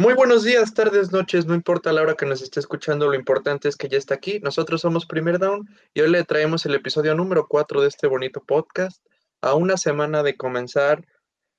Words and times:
Muy 0.00 0.14
buenos 0.14 0.44
días, 0.44 0.74
tardes, 0.74 1.12
noches, 1.12 1.46
no 1.46 1.54
importa 1.54 1.92
la 1.92 2.02
hora 2.02 2.14
que 2.14 2.24
nos 2.24 2.40
esté 2.40 2.60
escuchando, 2.60 3.08
lo 3.08 3.14
importante 3.14 3.68
es 3.68 3.76
que 3.76 3.88
ya 3.88 3.98
está 3.98 4.14
aquí. 4.14 4.38
Nosotros 4.40 4.80
somos 4.80 5.06
Primer 5.06 5.38
Down 5.38 5.68
y 5.92 6.00
hoy 6.00 6.10
le 6.10 6.24
traemos 6.24 6.64
el 6.66 6.74
episodio 6.74 7.14
número 7.14 7.46
4 7.48 7.82
de 7.82 7.88
este 7.88 8.06
bonito 8.06 8.40
podcast 8.40 9.04
a 9.42 9.54
una 9.54 9.76
semana 9.76 10.22
de 10.22 10.36
comenzar 10.36 11.04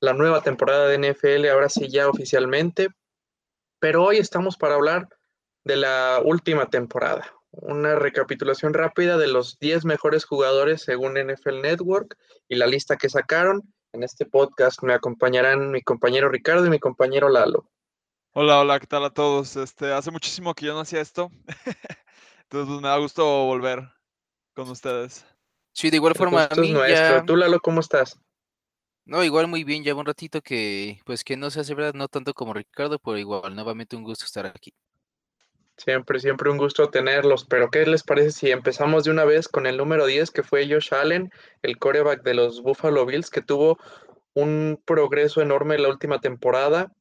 la 0.01 0.13
nueva 0.13 0.41
temporada 0.41 0.87
de 0.87 0.97
NFL, 0.97 1.49
ahora 1.49 1.69
sí 1.69 1.89
ya 1.89 2.07
oficialmente, 2.07 2.87
pero 3.79 4.05
hoy 4.05 4.17
estamos 4.17 4.57
para 4.57 4.75
hablar 4.75 5.09
de 5.65 5.75
la 5.75 6.21
última 6.23 6.69
temporada, 6.69 7.33
una 7.51 7.95
recapitulación 7.95 8.73
rápida 8.73 9.17
de 9.17 9.27
los 9.27 9.57
10 9.59 9.85
mejores 9.85 10.25
jugadores 10.25 10.81
según 10.81 11.13
NFL 11.13 11.61
Network 11.61 12.17
y 12.47 12.55
la 12.55 12.67
lista 12.67 12.97
que 12.97 13.09
sacaron. 13.09 13.61
En 13.91 14.03
este 14.03 14.25
podcast 14.25 14.83
me 14.83 14.93
acompañarán 14.93 15.71
mi 15.71 15.81
compañero 15.81 16.29
Ricardo 16.29 16.65
y 16.65 16.69
mi 16.69 16.79
compañero 16.79 17.27
Lalo. 17.29 17.69
Hola, 18.33 18.59
hola, 18.59 18.79
¿qué 18.79 18.85
tal 18.85 19.03
a 19.03 19.09
todos? 19.09 19.55
Este, 19.55 19.91
hace 19.91 20.11
muchísimo 20.11 20.53
que 20.53 20.67
yo 20.67 20.73
no 20.73 20.81
hacía 20.81 21.01
esto. 21.01 21.31
Entonces, 22.43 22.67
pues, 22.67 22.81
me 22.81 22.87
da 22.87 22.97
gusto 22.97 23.25
volver 23.45 23.89
con 24.53 24.69
ustedes. 24.69 25.25
Sí, 25.73 25.89
de 25.89 25.97
igual 25.97 26.13
forma 26.13 26.47
a 26.49 26.55
mí 26.55 26.73
ya... 26.73 27.23
¿Tú, 27.25 27.35
Lalo, 27.35 27.59
cómo 27.59 27.79
estás? 27.79 28.19
No, 29.05 29.23
igual 29.23 29.47
muy 29.47 29.63
bien, 29.63 29.83
ya 29.83 29.95
un 29.95 30.05
ratito 30.05 30.41
que, 30.41 30.99
pues 31.03 31.23
que 31.23 31.35
no 31.35 31.49
se 31.49 31.61
hace 31.61 31.73
verdad, 31.73 31.95
no 31.95 32.07
tanto 32.07 32.35
como 32.35 32.53
Ricardo, 32.53 32.99
pero 32.99 33.17
igual, 33.17 33.55
nuevamente 33.55 33.95
un 33.95 34.03
gusto 34.03 34.25
estar 34.25 34.45
aquí. 34.45 34.75
Siempre, 35.79 36.19
siempre 36.19 36.49
un 36.49 36.57
gusto 36.57 36.89
tenerlos, 36.89 37.45
pero 37.45 37.69
¿qué 37.71 37.85
les 37.85 38.03
parece 38.03 38.31
si 38.31 38.51
empezamos 38.51 39.05
de 39.05 39.11
una 39.11 39.23
vez 39.23 39.47
con 39.47 39.65
el 39.65 39.77
número 39.77 40.05
10, 40.05 40.29
que 40.29 40.43
fue 40.43 40.67
Josh 40.69 40.93
Allen, 40.93 41.31
el 41.61 41.77
coreback 41.77 42.21
de 42.21 42.33
los 42.33 42.61
Buffalo 42.61 43.05
Bills, 43.05 43.29
que 43.29 43.41
tuvo 43.41 43.79
un 44.33 44.81
progreso 44.85 45.41
enorme 45.41 45.75
en 45.75 45.83
la 45.83 45.89
última 45.89 46.19
temporada, 46.19 46.91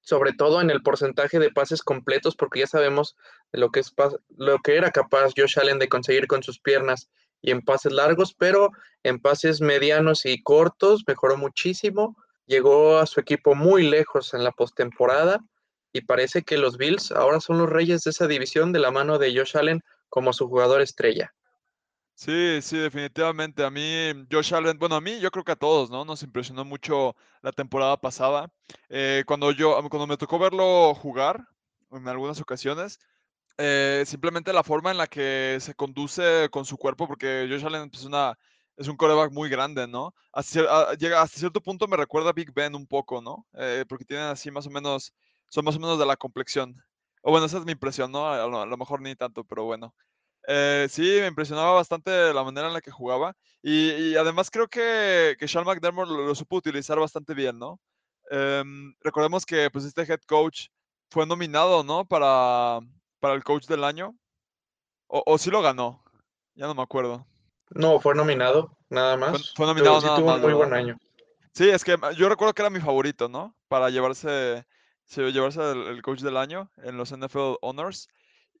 sobre 0.00 0.32
todo 0.32 0.62
en 0.62 0.70
el 0.70 0.82
porcentaje 0.82 1.38
de 1.38 1.50
pases 1.50 1.82
completos, 1.82 2.34
porque 2.34 2.60
ya 2.60 2.66
sabemos 2.66 3.16
lo 3.52 3.70
que, 3.70 3.80
es, 3.80 3.92
lo 4.38 4.58
que 4.60 4.76
era 4.76 4.92
capaz 4.92 5.34
Josh 5.36 5.58
Allen 5.58 5.78
de 5.78 5.90
conseguir 5.90 6.26
con 6.26 6.42
sus 6.42 6.58
piernas 6.58 7.10
y 7.42 7.50
en 7.50 7.60
pases 7.60 7.92
largos, 7.92 8.32
pero 8.32 8.70
en 9.02 9.20
pases 9.20 9.60
medianos 9.60 10.24
y 10.24 10.42
cortos 10.42 11.04
mejoró 11.06 11.36
muchísimo. 11.36 12.16
Llegó 12.46 12.96
a 12.96 13.04
su 13.04 13.20
equipo 13.20 13.54
muy 13.54 13.82
lejos 13.82 14.32
en 14.32 14.42
la 14.42 14.52
postemporada 14.52 15.44
y 15.92 16.02
parece 16.02 16.42
que 16.42 16.58
los 16.58 16.76
Bills 16.78 17.12
ahora 17.12 17.40
son 17.40 17.58
los 17.58 17.68
reyes 17.68 18.02
de 18.02 18.10
esa 18.10 18.26
división 18.26 18.72
de 18.72 18.80
la 18.80 18.90
mano 18.90 19.18
de 19.18 19.36
Josh 19.36 19.56
Allen 19.56 19.82
como 20.08 20.32
su 20.32 20.48
jugador 20.48 20.80
estrella. 20.80 21.34
Sí, 22.14 22.60
sí, 22.62 22.78
definitivamente. 22.78 23.64
A 23.64 23.70
mí, 23.70 24.12
Josh 24.30 24.54
Allen, 24.54 24.78
bueno, 24.78 24.94
a 24.94 25.00
mí 25.00 25.18
yo 25.18 25.30
creo 25.30 25.44
que 25.44 25.52
a 25.52 25.56
todos, 25.56 25.90
¿no? 25.90 26.04
Nos 26.04 26.22
impresionó 26.22 26.64
mucho 26.64 27.16
la 27.40 27.52
temporada 27.52 27.96
pasada. 27.96 28.52
Eh, 28.88 29.24
cuando 29.26 29.50
yo, 29.50 29.76
cuando 29.88 30.06
me 30.06 30.16
tocó 30.16 30.38
verlo 30.38 30.94
jugar 30.94 31.48
en 31.90 32.06
algunas 32.06 32.40
ocasiones, 32.40 32.98
eh, 33.58 34.04
simplemente 34.06 34.52
la 34.52 34.62
forma 34.62 34.90
en 34.90 34.98
la 34.98 35.06
que 35.06 35.58
se 35.60 35.74
conduce 35.74 36.48
con 36.50 36.64
su 36.64 36.76
cuerpo, 36.76 37.06
porque 37.08 37.46
Josh 37.50 37.64
Allen 37.64 37.90
es, 37.92 38.04
una, 38.04 38.38
es 38.76 38.88
un 38.88 38.96
coreback 38.96 39.32
muy 39.32 39.48
grande, 39.48 39.86
¿no? 39.86 40.14
Hasta, 40.32 40.94
llega, 40.94 41.22
hasta 41.22 41.38
cierto 41.38 41.60
punto 41.60 41.88
me 41.88 41.96
recuerda 41.96 42.30
a 42.30 42.34
Big 42.34 42.52
Ben 42.52 42.74
un 42.74 42.86
poco, 42.86 43.20
¿no? 43.20 43.46
Eh, 43.54 43.84
porque 43.88 44.04
tienen 44.04 44.26
así 44.26 44.50
más 44.50 44.66
o 44.66 44.70
menos, 44.70 45.12
son 45.52 45.66
más 45.66 45.76
o 45.76 45.80
menos 45.80 45.98
de 45.98 46.06
la 46.06 46.16
complexión. 46.16 46.82
O 47.22 47.30
bueno, 47.30 47.44
esa 47.46 47.58
es 47.58 47.64
mi 47.66 47.72
impresión, 47.72 48.10
¿no? 48.10 48.26
A 48.26 48.46
lo, 48.46 48.76
mejor 48.78 49.02
ni 49.02 49.14
tanto, 49.14 49.44
pero 49.44 49.64
bueno. 49.64 49.94
Eh, 50.48 50.86
sí, 50.90 51.02
me 51.20 51.26
impresionaba 51.26 51.72
bastante 51.72 52.32
la 52.32 52.42
manera 52.42 52.68
en 52.68 52.72
la 52.72 52.80
que 52.80 52.90
jugaba. 52.90 53.36
Y, 53.62 54.16
además 54.16 54.50
creo 54.50 54.66
que, 54.66 55.36
que 55.38 55.46
Sean 55.46 55.64
McDermott 55.64 56.08
lo, 56.08 56.34
supo 56.34 56.56
utilizar 56.56 56.98
bastante 56.98 57.34
bien, 57.34 57.58
¿no? 57.58 57.78
Em, 58.30 58.94
recordemos 59.02 59.44
que 59.44 59.70
pues 59.70 59.84
este 59.84 60.02
head 60.02 60.20
coach 60.26 60.68
fue 61.10 61.26
nominado, 61.26 61.84
¿no? 61.84 62.06
Para, 62.06 62.80
para 63.20 63.34
el 63.34 63.44
coach 63.44 63.66
del 63.66 63.84
año. 63.84 64.16
O, 65.06 65.22
o 65.26 65.36
sí 65.36 65.50
lo 65.50 65.60
ganó. 65.60 66.02
Ya 66.54 66.66
no 66.66 66.74
me 66.74 66.82
acuerdo. 66.82 67.26
No, 67.70 68.00
fue 68.00 68.14
nominado, 68.14 68.76
nada 68.88 69.18
más. 69.18 69.52
Fue, 69.54 69.66
nominado 69.66 70.00
nada 70.00 70.16
tuvo 70.16 70.34
un 70.34 70.40
muy 70.40 70.54
buen 70.54 70.72
año. 70.72 70.98
Sí, 71.54 71.68
es 71.68 71.84
que 71.84 71.98
yo 72.16 72.30
recuerdo 72.30 72.54
que 72.54 72.62
era 72.62 72.70
mi 72.70 72.80
favorito, 72.80 73.28
¿no? 73.28 73.54
Para 73.68 73.90
llevarse, 73.90 74.64
llevarse 75.08 75.60
el, 75.60 76.02
coach 76.02 76.20
del 76.20 76.36
año 76.36 76.70
en 76.78 76.96
los 76.96 77.16
NFL 77.16 77.56
Honors. 77.60 78.08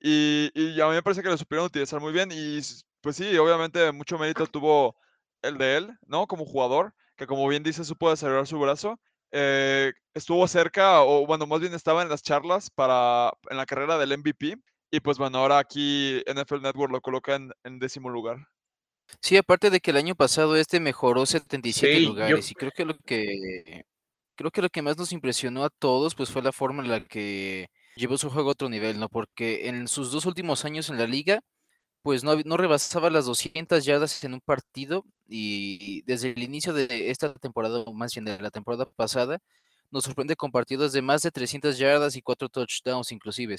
Y, 0.00 0.50
y, 0.54 0.80
a 0.80 0.88
mí 0.88 0.94
me 0.94 1.02
parece 1.02 1.22
que 1.22 1.28
lo 1.28 1.38
supieron 1.38 1.66
utilizar 1.66 2.00
muy 2.00 2.12
bien. 2.12 2.30
Y 2.32 2.60
pues 3.00 3.16
sí, 3.16 3.36
obviamente 3.38 3.92
mucho 3.92 4.18
mérito 4.18 4.46
tuvo 4.46 4.96
el 5.42 5.58
de 5.58 5.76
él, 5.76 5.98
¿no? 6.06 6.26
Como 6.26 6.46
jugador, 6.46 6.94
que 7.16 7.26
como 7.26 7.46
bien 7.48 7.62
dice, 7.62 7.84
supo 7.84 8.10
desarrollar 8.10 8.46
su 8.46 8.58
brazo. 8.58 8.98
Eh, 9.32 9.92
estuvo 10.14 10.46
cerca, 10.46 11.02
o 11.02 11.26
bueno, 11.26 11.46
más 11.46 11.60
bien 11.60 11.74
estaba 11.74 12.02
en 12.02 12.08
las 12.08 12.22
charlas 12.22 12.70
para, 12.70 13.32
en 13.50 13.56
la 13.56 13.66
carrera 13.66 13.98
del 13.98 14.16
MVP. 14.18 14.56
Y 14.90 15.00
pues 15.00 15.18
bueno, 15.18 15.38
ahora 15.38 15.58
aquí 15.58 16.22
NFL 16.26 16.60
Network 16.60 16.92
lo 16.92 17.00
coloca 17.00 17.34
en, 17.34 17.78
décimo 17.78 18.10
lugar. 18.10 18.36
Sí, 19.20 19.36
aparte 19.36 19.70
de 19.70 19.80
que 19.80 19.90
el 19.90 19.96
año 19.96 20.14
pasado 20.14 20.56
este 20.56 20.80
mejoró 20.80 21.24
77 21.24 22.00
lugares. 22.00 22.50
Y 22.50 22.54
creo 22.54 22.72
que 22.72 22.84
lo 22.84 22.96
que 22.98 23.84
creo 24.36 24.50
que 24.50 24.62
lo 24.62 24.68
que 24.70 24.82
más 24.82 24.96
nos 24.98 25.12
impresionó 25.12 25.64
a 25.64 25.70
todos 25.70 26.14
pues 26.14 26.30
fue 26.30 26.42
la 26.42 26.52
forma 26.52 26.82
en 26.82 26.90
la 26.90 27.04
que 27.06 27.68
llevó 27.96 28.18
su 28.18 28.30
juego 28.30 28.50
a 28.50 28.52
otro 28.52 28.68
nivel, 28.68 28.98
¿no? 28.98 29.08
Porque 29.08 29.68
en 29.68 29.88
sus 29.88 30.10
dos 30.12 30.26
últimos 30.26 30.64
años 30.64 30.88
en 30.90 30.98
la 30.98 31.06
liga, 31.06 31.40
pues 32.02 32.24
no, 32.24 32.36
no 32.44 32.56
rebasaba 32.56 33.10
las 33.10 33.26
200 33.26 33.84
yardas 33.84 34.22
en 34.24 34.34
un 34.34 34.40
partido 34.40 35.04
y 35.28 36.02
desde 36.02 36.30
el 36.30 36.42
inicio 36.42 36.72
de 36.72 37.10
esta 37.10 37.34
temporada, 37.34 37.80
o 37.80 37.94
más 37.94 38.14
bien 38.14 38.24
de 38.26 38.38
la 38.40 38.50
temporada 38.50 38.86
pasada, 38.90 39.38
nos 39.90 40.04
sorprende 40.04 40.36
con 40.36 40.50
partidos 40.50 40.92
de 40.92 41.02
más 41.02 41.22
de 41.22 41.30
300 41.30 41.78
yardas 41.78 42.16
y 42.16 42.22
cuatro 42.22 42.48
touchdowns 42.48 43.12
inclusive. 43.12 43.56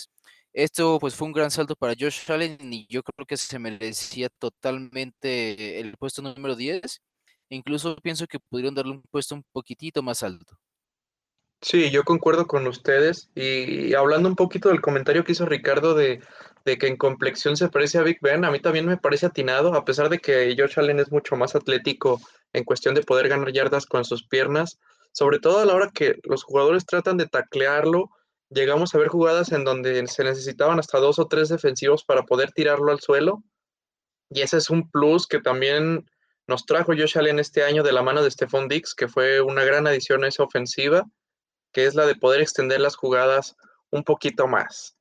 Esto 0.54 1.00
pues 1.00 1.16
fue 1.16 1.28
un 1.28 1.34
gran 1.34 1.52
salto 1.52 1.76
para 1.76 1.94
Josh 2.00 2.30
Allen 2.32 2.58
y 2.74 2.88
yo 2.88 3.04
creo 3.04 3.26
que 3.26 3.38
se 3.38 3.60
merecía 3.60 4.30
totalmente 4.40 5.80
el 5.80 5.96
puesto 5.98 6.22
número 6.22 6.56
10. 6.56 7.02
Incluso 7.54 7.96
pienso 7.98 8.26
que 8.28 8.40
pudieron 8.40 8.74
darle 8.74 8.94
un 8.94 9.04
puesto 9.12 9.36
un 9.36 9.44
poquitito 9.52 10.02
más 10.02 10.24
alto. 10.24 10.58
Sí, 11.62 11.92
yo 11.92 12.04
concuerdo 12.04 12.46
con 12.46 12.68
ustedes. 12.68 13.30
Y 13.36 13.94
hablando 13.94 14.28
un 14.28 14.36
poquito 14.36 14.70
del 14.70 14.82
comentario 14.82 15.24
que 15.24 15.32
hizo 15.32 15.46
Ricardo 15.46 15.94
de, 15.94 16.22
que 16.66 16.88
en 16.88 16.98
complexión 16.98 17.56
se 17.56 17.70
parece 17.70 18.00
a 18.00 18.04
Big 18.04 18.18
Ben, 18.22 18.44
a 18.44 18.52
mí 18.52 18.60
también 18.60 18.86
me 18.86 18.98
parece 18.98 19.28
atinado, 19.28 19.74
a 19.74 19.86
pesar 19.86 20.10
de 20.10 20.20
que 20.20 20.56
Josh 20.58 20.78
Allen 20.78 21.00
es 21.00 21.12
mucho 21.12 21.36
más 21.36 21.56
atlético 21.56 22.20
en 22.52 22.66
cuestión 22.66 22.96
de 22.96 23.04
poder 23.04 23.30
ganar 23.30 23.54
yardas 23.54 23.86
con 23.86 24.04
sus 24.04 24.28
piernas, 24.28 24.80
sobre 25.14 25.40
todo 25.40 25.60
a 25.60 25.66
la 25.66 25.74
hora 25.74 25.92
que 25.94 26.20
los 26.24 26.44
jugadores 26.44 26.86
tratan 26.86 27.18
de 27.18 27.28
taclearlo. 27.28 28.10
Llegamos 28.50 28.94
a 28.94 28.98
ver 28.98 29.08
jugadas 29.08 29.52
en 29.52 29.64
donde 29.64 30.06
se 30.08 30.24
necesitaban 30.24 30.80
hasta 30.80 31.00
dos 31.00 31.18
o 31.18 31.28
tres 31.28 31.50
defensivos 31.50 32.04
para 32.04 32.24
poder 32.24 32.52
tirarlo 32.52 32.92
al 32.92 33.00
suelo. 33.00 33.42
Y 34.30 34.42
ese 34.42 34.58
es 34.58 34.70
un 34.70 34.90
plus 34.90 35.28
que 35.28 35.40
también 35.40 36.06
nos 36.48 36.66
trajo 36.66 36.94
Josh 36.94 37.18
Allen 37.18 37.40
este 37.40 37.64
año 37.64 37.84
de 37.84 37.94
la 37.94 38.02
mano 38.02 38.24
de 38.24 38.32
Stephon 38.32 38.68
Dix, 38.68 38.96
que 38.96 39.08
fue 39.08 39.42
una 39.42 39.64
gran 39.64 39.88
adición 39.88 40.24
a 40.24 40.28
esa 40.28 40.44
ofensiva 40.44 41.06
que 41.74 41.86
es 41.86 41.96
la 41.96 42.06
de 42.06 42.16
poder 42.16 42.40
extender 42.40 42.80
las 42.80 42.96
jugadas 42.96 43.58
un 43.90 44.04
poquito 44.04 44.48
más. 44.48 44.96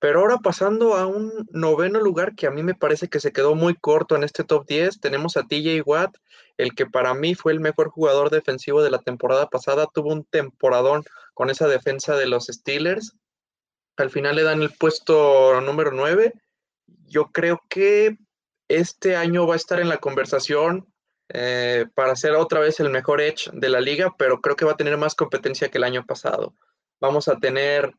Pero 0.00 0.20
ahora 0.20 0.38
pasando 0.38 0.96
a 0.96 1.06
un 1.06 1.46
noveno 1.50 2.00
lugar 2.00 2.34
que 2.34 2.46
a 2.46 2.50
mí 2.50 2.62
me 2.62 2.74
parece 2.74 3.08
que 3.08 3.20
se 3.20 3.32
quedó 3.32 3.54
muy 3.54 3.74
corto 3.74 4.16
en 4.16 4.24
este 4.24 4.42
top 4.42 4.66
10, 4.66 5.00
tenemos 5.00 5.36
a 5.36 5.44
TJ 5.44 5.82
Watt, 5.84 6.16
el 6.56 6.74
que 6.74 6.86
para 6.86 7.14
mí 7.14 7.34
fue 7.34 7.52
el 7.52 7.60
mejor 7.60 7.90
jugador 7.90 8.30
defensivo 8.30 8.82
de 8.82 8.90
la 8.90 8.98
temporada 8.98 9.48
pasada, 9.48 9.86
tuvo 9.92 10.12
un 10.12 10.24
temporadón 10.24 11.04
con 11.32 11.48
esa 11.48 11.68
defensa 11.68 12.16
de 12.16 12.26
los 12.26 12.46
Steelers. 12.46 13.16
Al 13.96 14.10
final 14.10 14.36
le 14.36 14.42
dan 14.42 14.62
el 14.62 14.72
puesto 14.72 15.60
número 15.60 15.92
9. 15.92 16.32
Yo 17.06 17.30
creo 17.32 17.62
que 17.68 18.18
este 18.68 19.16
año 19.16 19.46
va 19.46 19.54
a 19.54 19.56
estar 19.56 19.80
en 19.80 19.88
la 19.88 19.98
conversación 19.98 20.86
eh, 21.28 21.86
para 21.94 22.16
ser 22.16 22.32
otra 22.32 22.60
vez 22.60 22.80
el 22.80 22.90
mejor 22.90 23.20
Edge 23.20 23.50
de 23.52 23.68
la 23.68 23.80
liga, 23.80 24.14
pero 24.18 24.40
creo 24.40 24.56
que 24.56 24.64
va 24.64 24.72
a 24.72 24.76
tener 24.76 24.96
más 24.96 25.14
competencia 25.14 25.68
que 25.68 25.78
el 25.78 25.84
año 25.84 26.04
pasado. 26.04 26.54
Vamos 27.00 27.28
a 27.28 27.36
tener 27.36 27.94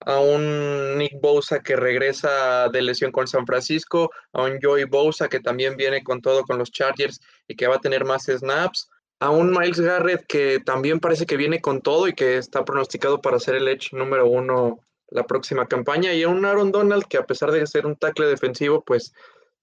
a 0.00 0.20
un 0.20 0.98
Nick 0.98 1.20
Bosa 1.20 1.60
que 1.60 1.76
regresa 1.76 2.68
de 2.68 2.82
lesión 2.82 3.10
con 3.10 3.26
San 3.26 3.46
Francisco, 3.46 4.10
a 4.32 4.42
un 4.42 4.58
Joey 4.62 4.84
Bosa 4.84 5.28
que 5.28 5.40
también 5.40 5.76
viene 5.76 6.02
con 6.02 6.20
todo 6.20 6.44
con 6.44 6.58
los 6.58 6.70
Chargers 6.70 7.20
y 7.48 7.56
que 7.56 7.66
va 7.66 7.76
a 7.76 7.80
tener 7.80 8.04
más 8.04 8.24
snaps, 8.24 8.88
a 9.20 9.30
un 9.30 9.50
Miles 9.50 9.80
Garrett 9.80 10.26
que 10.26 10.60
también 10.60 11.00
parece 11.00 11.26
que 11.26 11.36
viene 11.36 11.60
con 11.60 11.80
todo 11.80 12.08
y 12.08 12.14
que 12.14 12.36
está 12.36 12.64
pronosticado 12.64 13.20
para 13.20 13.40
ser 13.40 13.54
el 13.54 13.68
Edge 13.68 13.92
número 13.92 14.26
uno 14.26 14.80
la 15.08 15.24
próxima 15.26 15.66
campaña, 15.66 16.12
y 16.12 16.24
a 16.24 16.28
un 16.28 16.44
Aaron 16.44 16.72
Donald 16.72 17.04
que 17.04 17.18
a 17.18 17.26
pesar 17.26 17.52
de 17.52 17.66
ser 17.66 17.86
un 17.86 17.94
tackle 17.94 18.26
defensivo, 18.26 18.82
pues 18.82 19.14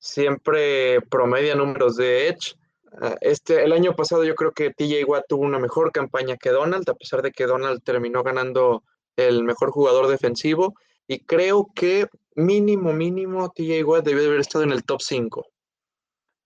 siempre 0.02 1.00
promedia 1.10 1.56
números 1.56 1.96
de 1.96 2.28
Edge 2.28 2.58
Ah, 3.00 3.16
este, 3.22 3.64
el 3.64 3.72
año 3.72 3.96
pasado 3.96 4.26
yo 4.26 4.36
creo 4.36 4.52
que 4.52 4.72
TJ 4.72 5.06
Watt 5.06 5.26
tuvo 5.30 5.44
una 5.44 5.60
mejor 5.60 5.92
campaña 5.92 6.36
que 6.36 6.50
Donald, 6.50 6.90
a 6.90 6.94
pesar 6.94 7.22
de 7.22 7.32
que 7.32 7.46
Donald 7.46 7.82
terminó 7.84 8.22
ganando 8.22 8.84
el 9.16 9.44
mejor 9.44 9.72
jugador 9.72 10.08
defensivo. 10.08 10.76
Y 11.08 11.20
creo 11.20 11.70
que 11.74 12.08
mínimo, 12.36 12.92
mínimo, 12.94 13.50
TJ 13.50 13.84
Watt 13.84 14.06
debió 14.06 14.28
haber 14.28 14.42
estado 14.42 14.66
en 14.66 14.72
el 14.72 14.84
top 14.84 15.02
5. 15.02 15.46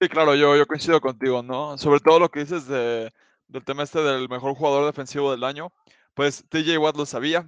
Sí, 0.01 0.09
claro, 0.09 0.35
yo, 0.35 0.55
yo 0.55 0.67
coincido 0.67 1.01
contigo, 1.01 1.41
¿no? 1.41 1.77
Sobre 1.77 1.99
todo 1.99 2.19
lo 2.19 2.29
que 2.29 2.41
dices 2.41 2.67
de, 2.67 3.11
del 3.47 3.63
tema 3.63 3.83
este 3.83 4.01
del 4.01 4.29
mejor 4.29 4.53
jugador 4.55 4.85
defensivo 4.85 5.31
del 5.31 5.43
año. 5.43 5.71
Pues 6.13 6.45
TJ 6.49 6.77
Watt 6.77 6.95
lo 6.95 7.05
sabía, 7.05 7.47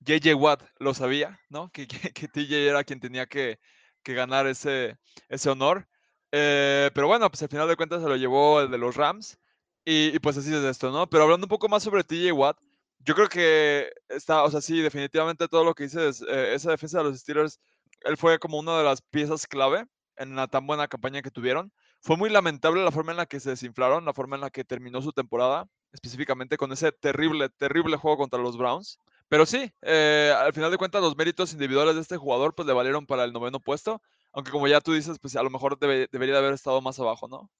JJ 0.00 0.34
Watt 0.34 0.62
lo 0.78 0.94
sabía, 0.94 1.38
¿no? 1.50 1.70
Que, 1.70 1.86
que, 2.14 2.28
TJ 2.28 2.68
era 2.68 2.82
quien 2.82 3.00
tenía 3.00 3.26
que, 3.26 3.58
que 4.02 4.14
ganar 4.14 4.46
ese, 4.46 4.98
ese 5.28 5.50
honor. 5.50 5.88
Eh, 6.32 6.90
pero 6.94 7.06
bueno, 7.06 7.30
pues 7.30 7.42
al 7.42 7.48
final 7.48 7.68
de 7.68 7.76
cuentas 7.76 8.02
se 8.02 8.08
lo 8.08 8.16
llevó 8.16 8.60
el 8.60 8.70
de 8.70 8.78
los 8.78 8.96
Rams. 8.96 9.38
Y, 9.84 10.18
pues 10.18 10.36
así 10.36 10.54
es 10.54 10.62
esto, 10.64 10.90
¿no? 10.92 11.08
Pero 11.08 11.24
hablando 11.24 11.46
un 11.46 11.48
poco 11.48 11.68
más 11.68 11.82
sobre 11.82 12.04
TJ 12.04 12.32
Watt, 12.32 12.58
yo 12.98 13.14
creo 13.14 13.28
que 13.28 13.90
está, 14.08 14.42
o 14.42 14.50
sea, 14.50 14.60
sí, 14.60 14.80
definitivamente 14.82 15.48
todo 15.48 15.64
lo 15.64 15.74
que 15.74 15.84
dices, 15.84 16.22
eh, 16.28 16.54
esa 16.54 16.70
defensa 16.72 16.98
de 16.98 17.04
los 17.04 17.18
Steelers, 17.18 17.58
él 18.02 18.18
fue 18.18 18.38
como 18.38 18.58
una 18.58 18.76
de 18.76 18.84
las 18.84 19.00
piezas 19.00 19.46
clave 19.46 19.86
en 20.16 20.36
la 20.36 20.46
tan 20.46 20.66
buena 20.66 20.88
campaña 20.88 21.22
que 21.22 21.30
tuvieron. 21.30 21.72
Fue 22.00 22.16
muy 22.18 22.28
lamentable 22.28 22.84
la 22.84 22.92
forma 22.92 23.12
en 23.12 23.16
la 23.16 23.26
que 23.26 23.40
se 23.40 23.50
desinflaron, 23.50 24.04
la 24.04 24.12
forma 24.12 24.36
en 24.36 24.42
la 24.42 24.50
que 24.50 24.64
terminó 24.64 25.00
su 25.00 25.12
temporada, 25.12 25.66
específicamente 25.92 26.56
con 26.58 26.70
ese 26.72 26.92
terrible, 26.92 27.48
terrible 27.48 27.96
juego 27.96 28.18
contra 28.18 28.40
los 28.40 28.58
Browns. 28.58 28.98
Pero 29.28 29.44
sí, 29.46 29.70
eh, 29.82 30.34
al 30.36 30.52
final 30.54 30.70
de 30.70 30.78
cuentas 30.78 31.02
los 31.02 31.16
méritos 31.16 31.52
individuales 31.52 31.94
de 31.94 32.00
este 32.00 32.16
jugador 32.16 32.54
pues 32.54 32.66
le 32.66 32.72
valieron 32.72 33.06
para 33.06 33.24
el 33.24 33.32
noveno 33.32 33.60
puesto, 33.60 34.00
aunque 34.32 34.50
como 34.50 34.68
ya 34.68 34.80
tú 34.80 34.94
dices, 34.94 35.18
pues 35.20 35.36
a 35.36 35.42
lo 35.42 35.50
mejor 35.50 35.78
debería 35.78 36.08
de 36.10 36.38
haber 36.38 36.54
estado 36.54 36.80
más 36.80 36.98
abajo, 36.98 37.28
¿no? 37.28 37.50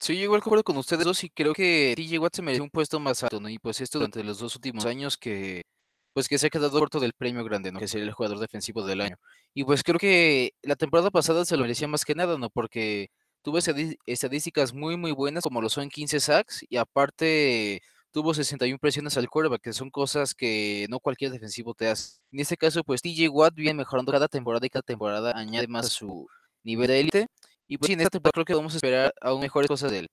Sí, 0.00 0.16
yo 0.16 0.24
igual 0.24 0.42
concuerdo 0.42 0.62
con 0.64 0.76
ustedes 0.76 1.04
dos 1.04 1.24
y 1.24 1.30
creo 1.30 1.52
que 1.54 1.94
TJ 1.96 2.18
Watt 2.20 2.36
se 2.36 2.42
mereció 2.42 2.62
un 2.62 2.70
puesto 2.70 3.00
más 3.00 3.22
alto, 3.24 3.40
¿no? 3.40 3.48
Y 3.48 3.58
pues 3.58 3.80
esto 3.80 3.98
durante 3.98 4.22
los 4.22 4.38
dos 4.38 4.54
últimos 4.54 4.86
años 4.86 5.16
que 5.16 5.62
pues 6.12 6.28
que 6.28 6.38
se 6.38 6.48
ha 6.48 6.50
quedado 6.50 6.78
corto 6.78 7.00
del 7.00 7.12
premio 7.14 7.44
grande, 7.44 7.72
¿no? 7.72 7.78
Que 7.80 7.88
sería 7.88 8.06
el 8.06 8.12
jugador 8.12 8.38
defensivo 8.38 8.84
del 8.84 9.00
año. 9.00 9.16
Y 9.54 9.64
pues 9.64 9.82
creo 9.82 9.98
que 9.98 10.52
la 10.62 10.76
temporada 10.76 11.10
pasada 11.10 11.44
se 11.44 11.56
lo 11.56 11.62
merecía 11.62 11.88
más 11.88 12.04
que 12.04 12.14
nada, 12.14 12.38
¿no? 12.38 12.50
Porque 12.50 13.10
tuvo 13.42 13.58
estadísticas 13.58 14.74
muy, 14.74 14.96
muy 14.96 15.12
buenas, 15.12 15.44
como 15.44 15.60
lo 15.62 15.68
son 15.68 15.88
15 15.88 16.20
sacks, 16.20 16.64
y 16.68 16.76
aparte 16.76 17.82
tuvo 18.12 18.34
61 18.34 18.78
presiones 18.78 19.16
al 19.16 19.28
quarterback, 19.28 19.62
que 19.62 19.72
son 19.72 19.90
cosas 19.90 20.34
que 20.34 20.86
no 20.88 21.00
cualquier 21.00 21.30
defensivo 21.30 21.74
te 21.74 21.88
hace. 21.88 22.18
En 22.32 22.40
este 22.40 22.56
caso, 22.56 22.82
pues 22.84 23.02
TJ 23.02 23.28
Watt 23.28 23.54
viene 23.54 23.74
mejorando 23.74 24.12
cada 24.12 24.28
temporada 24.28 24.66
y 24.66 24.70
cada 24.70 24.82
temporada 24.82 25.32
añade 25.36 25.68
más 25.68 25.86
a 25.86 25.90
su 25.90 26.26
nivel 26.62 26.88
de 26.88 27.00
élite. 27.00 27.26
Y 27.66 27.78
pues 27.78 27.90
en 27.90 28.00
esta 28.00 28.10
temporada 28.10 28.32
creo 28.32 28.44
que 28.44 28.54
vamos 28.54 28.74
a 28.74 28.76
esperar 28.76 29.14
aún 29.20 29.40
mejores 29.40 29.68
cosas 29.68 29.90
de 29.90 30.00
él. 30.00 30.08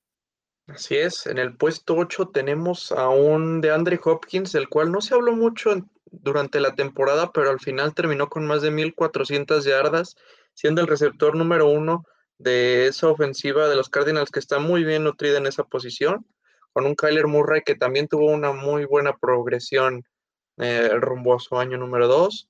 Así 0.67 0.95
es, 0.95 1.27
en 1.27 1.37
el 1.37 1.55
puesto 1.55 1.95
8 1.95 2.29
tenemos 2.29 2.91
a 2.91 3.09
un 3.09 3.61
de 3.61 3.71
Andre 3.71 3.99
Hopkins, 4.03 4.51
del 4.51 4.67
cual 4.67 4.91
no 4.91 4.99
se 4.99 5.13
habló 5.13 5.35
mucho 5.35 5.75
durante 6.11 6.59
la 6.59 6.73
temporada, 6.73 7.31
pero 7.31 7.51
al 7.51 7.59
final 7.59 7.93
terminó 7.93 8.29
con 8.29 8.47
más 8.47 8.61
de 8.63 8.71
1400 8.71 9.63
yardas, 9.63 10.15
siendo 10.53 10.81
el 10.81 10.87
receptor 10.87 11.35
número 11.35 11.67
uno 11.67 12.05
de 12.37 12.87
esa 12.87 13.09
ofensiva 13.09 13.69
de 13.69 13.75
los 13.75 13.89
Cardinals 13.89 14.31
que 14.31 14.39
está 14.39 14.59
muy 14.59 14.83
bien 14.83 15.03
nutrida 15.03 15.37
en 15.37 15.45
esa 15.45 15.63
posición, 15.63 16.25
con 16.75 16.85
un 16.85 16.95
Kyler 16.95 17.27
Murray 17.27 17.61
que 17.65 17.75
también 17.75 18.09
tuvo 18.09 18.25
una 18.25 18.51
muy 18.51 18.83
buena 18.83 19.15
progresión 19.15 20.03
eh, 20.57 20.89
rumbo 20.89 21.33
a 21.33 21.39
su 21.39 21.57
año 21.57 21.77
número 21.77 22.09
2 22.09 22.49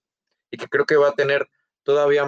y 0.49 0.57
que 0.57 0.67
creo 0.67 0.87
que 0.87 0.95
va 0.95 1.09
a 1.09 1.15
tener 1.15 1.47
todavía 1.83 2.25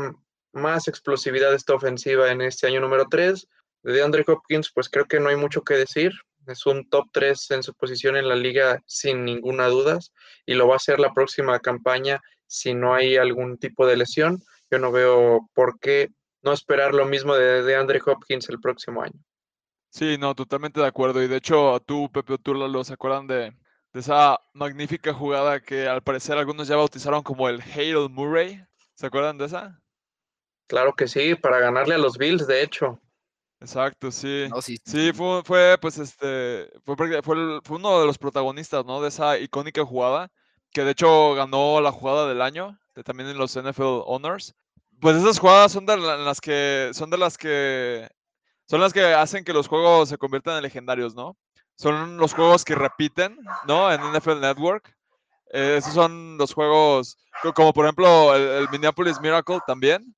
más 0.54 0.88
explosividad 0.88 1.56
esta 1.56 1.74
ofensiva 1.74 2.32
en 2.32 2.42
este 2.42 2.68
año 2.68 2.82
número 2.82 3.08
3. 3.10 3.48
De 3.82 4.04
Andre 4.04 4.24
Hopkins, 4.28 4.72
pues 4.72 4.90
creo 4.90 5.06
que 5.06 5.20
no 5.20 5.30
hay 5.30 5.38
mucho 5.38 5.64
que 5.64 5.74
decir. 5.74 6.12
Es 6.46 6.68
un 6.68 6.88
top 6.88 7.08
3 7.14 7.50
en 7.50 7.64
su 7.64 7.74
posición 7.74 8.16
en 8.16 8.30
la 8.30 8.36
liga 8.36 8.80
sin 8.86 9.26
ninguna 9.26 9.66
duda 9.66 9.98
y 10.46 10.54
lo 10.54 10.68
va 10.68 10.74
a 10.74 10.78
hacer 10.78 11.00
la 11.00 11.16
próxima 11.16 11.60
campaña 11.62 12.22
si 12.46 12.76
no 12.76 12.94
hay 12.94 13.18
algún 13.18 13.58
tipo 13.58 13.88
de 13.88 13.98
lesión. 13.98 14.44
Yo 14.70 14.78
no 14.78 14.92
veo 14.92 15.50
por 15.56 15.80
qué 15.80 16.10
no 16.44 16.54
esperar 16.54 16.94
lo 16.94 17.06
mismo 17.06 17.36
de, 17.36 17.64
de 17.64 17.76
Andre 17.76 18.00
Hopkins 18.06 18.50
el 18.50 18.60
próximo 18.60 19.02
año. 19.02 19.20
Sí, 19.90 20.18
no, 20.18 20.36
totalmente 20.36 20.80
de 20.80 20.88
acuerdo. 20.88 21.24
Y 21.24 21.28
de 21.28 21.38
hecho, 21.38 21.80
tú, 21.86 22.10
Pepe 22.12 22.38
tú 22.38 22.54
lo 22.54 22.84
¿se 22.84 22.94
acuerdan 22.94 23.28
de, 23.28 23.54
de, 23.94 24.00
esa 24.00 24.40
magnífica 24.54 25.14
jugada 25.14 25.60
que 25.60 25.88
al 25.88 26.04
parecer 26.04 26.38
algunos 26.38 26.68
ya 26.68 26.76
bautizaron 26.76 27.24
como 27.24 27.50
el 27.50 27.62
Hail 27.62 28.10
Murray? 28.10 28.64
¿Se 28.94 29.08
acuerdan 29.08 29.38
de 29.38 29.46
esa? 29.46 29.82
Claro 30.68 30.94
que 30.96 31.08
sí, 31.08 31.36
para 31.36 31.60
ganarle 31.60 31.96
a 31.96 31.98
los 31.98 32.18
Bills, 32.18 32.46
de 32.46 32.62
hecho. 32.62 33.00
Exacto, 33.60 34.12
sí. 34.12 34.48
sí, 34.86 35.12
fue, 35.14 35.42
fue, 35.44 35.78
pues, 35.82 35.98
este, 35.98 36.70
fue, 36.86 36.96
fue, 36.96 37.22
fue, 37.64 37.78
uno 37.78 38.00
de 38.00 38.06
los 38.06 38.18
protagonistas, 38.18 38.86
¿no? 38.86 39.02
De 39.02 39.08
esa 39.08 39.40
icónica 39.40 39.84
jugada, 39.84 40.30
que 40.72 40.84
de 40.84 40.92
hecho 40.92 41.34
ganó 41.34 41.82
la 41.82 41.92
jugada 41.92 42.28
del 42.28 42.42
año, 42.42 42.78
de, 42.94 43.04
también 43.04 43.30
en 43.30 43.38
los 43.38 43.56
NFL 43.56 44.04
Honors. 44.06 44.54
Pues 45.00 45.18
esas 45.18 45.40
jugadas 45.40 45.72
son 45.72 45.86
de 45.86 45.98
las 45.98 46.42
que, 46.42 46.92
son 46.94 47.10
de 47.10 47.18
las 47.18 47.38
que, 47.38 48.08
son 48.68 48.82
las 48.82 48.94
que 48.94 49.04
hacen 49.04 49.44
que 49.44 49.54
los 49.54 49.68
juegos 49.68 50.10
se 50.10 50.18
conviertan 50.18 50.58
en 50.58 50.64
legendarios, 50.64 51.16
¿no? 51.16 51.38
Son 51.76 52.18
los 52.18 52.34
juegos 52.34 52.64
que 52.64 52.76
repiten, 52.76 53.38
¿no? 53.68 53.92
En 53.92 54.02
NFL 54.02 54.40
Network. 54.40 54.96
Eh, 55.52 55.76
esos 55.78 55.94
son 55.94 56.38
los 56.38 56.54
juegos, 56.54 57.18
como 57.56 57.74
por 57.74 57.86
ejemplo 57.86 58.36
el 58.36 58.68
Minneapolis 58.70 59.20
Miracle 59.22 59.60
también, 59.66 60.14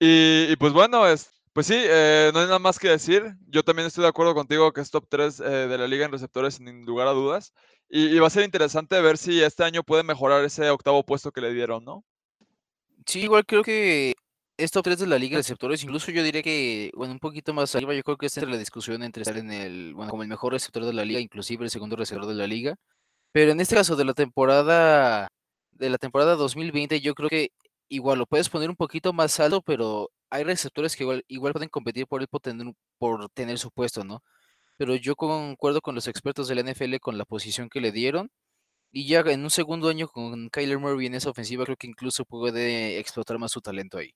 y, 0.00 0.54
pues 0.56 0.72
bueno, 0.72 1.06
es, 1.06 1.28
pues 1.52 1.66
sí, 1.66 1.74
eh, 1.76 2.30
no 2.32 2.40
hay 2.40 2.46
nada 2.46 2.58
más 2.58 2.78
que 2.78 2.88
decir. 2.88 3.34
Yo 3.48 3.64
también 3.64 3.86
estoy 3.86 4.02
de 4.02 4.08
acuerdo 4.08 4.34
contigo 4.34 4.72
que 4.72 4.80
es 4.80 4.90
top 4.90 5.06
3 5.08 5.40
eh, 5.40 5.44
de 5.44 5.78
la 5.78 5.88
liga 5.88 6.04
en 6.04 6.12
receptores 6.12 6.54
sin 6.54 6.84
lugar 6.84 7.08
a 7.08 7.12
dudas. 7.12 7.52
Y, 7.88 8.18
va 8.18 8.26
a 8.26 8.30
ser 8.30 8.44
interesante 8.44 9.00
ver 9.00 9.16
si 9.16 9.42
este 9.42 9.64
año 9.64 9.82
puede 9.82 10.02
mejorar 10.02 10.44
ese 10.44 10.68
octavo 10.70 11.04
puesto 11.04 11.32
que 11.32 11.40
le 11.40 11.54
dieron, 11.54 11.84
¿no? 11.84 12.04
Sí, 13.06 13.22
igual 13.22 13.46
creo 13.46 13.62
que 13.62 14.14
es 14.58 14.72
top 14.72 14.84
3 14.84 14.98
de 14.98 15.06
la 15.06 15.18
liga 15.18 15.36
de 15.36 15.42
receptores. 15.42 15.82
Incluso 15.84 16.10
yo 16.10 16.22
diría 16.22 16.42
que, 16.42 16.90
bueno, 16.94 17.12
un 17.14 17.20
poquito 17.20 17.54
más 17.54 17.74
arriba, 17.76 17.94
yo 17.94 18.02
creo 18.02 18.16
que 18.18 18.26
esta 18.26 18.40
es 18.40 18.48
la 18.48 18.58
discusión 18.58 19.02
entre 19.04 19.22
estar 19.22 19.38
en 19.38 19.52
el, 19.52 19.94
bueno, 19.94 20.10
como 20.10 20.24
el 20.24 20.28
mejor 20.28 20.52
receptor 20.52 20.84
de 20.84 20.92
la 20.92 21.04
liga, 21.04 21.20
inclusive 21.20 21.64
el 21.64 21.70
segundo 21.70 21.96
receptor 21.96 22.26
de 22.26 22.34
la 22.34 22.46
liga. 22.46 22.76
Pero 23.32 23.52
en 23.52 23.60
este 23.60 23.76
caso 23.76 23.96
de 23.96 24.04
la 24.04 24.14
temporada, 24.14 25.28
de 25.72 25.90
la 25.90 25.98
temporada 25.98 26.34
2020, 26.36 27.00
yo 27.00 27.14
creo 27.14 27.28
que 27.30 27.50
igual 27.88 28.18
lo 28.18 28.26
puedes 28.26 28.48
poner 28.50 28.70
un 28.70 28.76
poquito 28.76 29.12
más 29.12 29.38
alto, 29.40 29.62
pero 29.62 30.10
hay 30.30 30.44
receptores 30.44 30.96
que 30.96 31.04
igual, 31.04 31.24
igual 31.28 31.52
pueden 31.52 31.68
competir 31.70 32.06
por 32.06 32.20
él 32.22 32.28
por 32.28 32.40
tener, 32.40 32.74
por 32.98 33.28
tener 33.30 33.58
su 33.58 33.70
puesto, 33.70 34.04
¿no? 34.04 34.22
Pero 34.76 34.96
yo 34.96 35.16
concuerdo 35.16 35.80
con 35.82 35.94
los 35.94 36.08
expertos 36.08 36.48
del 36.48 36.60
NFL 36.60 36.96
con 37.00 37.18
la 37.18 37.24
posición 37.24 37.68
que 37.70 37.80
le 37.80 37.92
dieron. 37.92 38.30
Y 38.92 39.06
ya 39.08 39.20
en 39.20 39.44
un 39.44 39.50
segundo 39.50 39.88
año 39.90 40.08
con 40.08 40.48
Kyler 40.50 40.78
Murray 40.78 41.06
en 41.06 41.14
esa 41.14 41.30
ofensiva, 41.30 41.64
creo 41.64 41.76
que 41.76 41.86
incluso 41.88 42.24
puede 42.24 42.98
explotar 42.98 43.38
más 43.38 43.52
su 43.52 43.60
talento 43.60 43.98
ahí. 43.98 44.14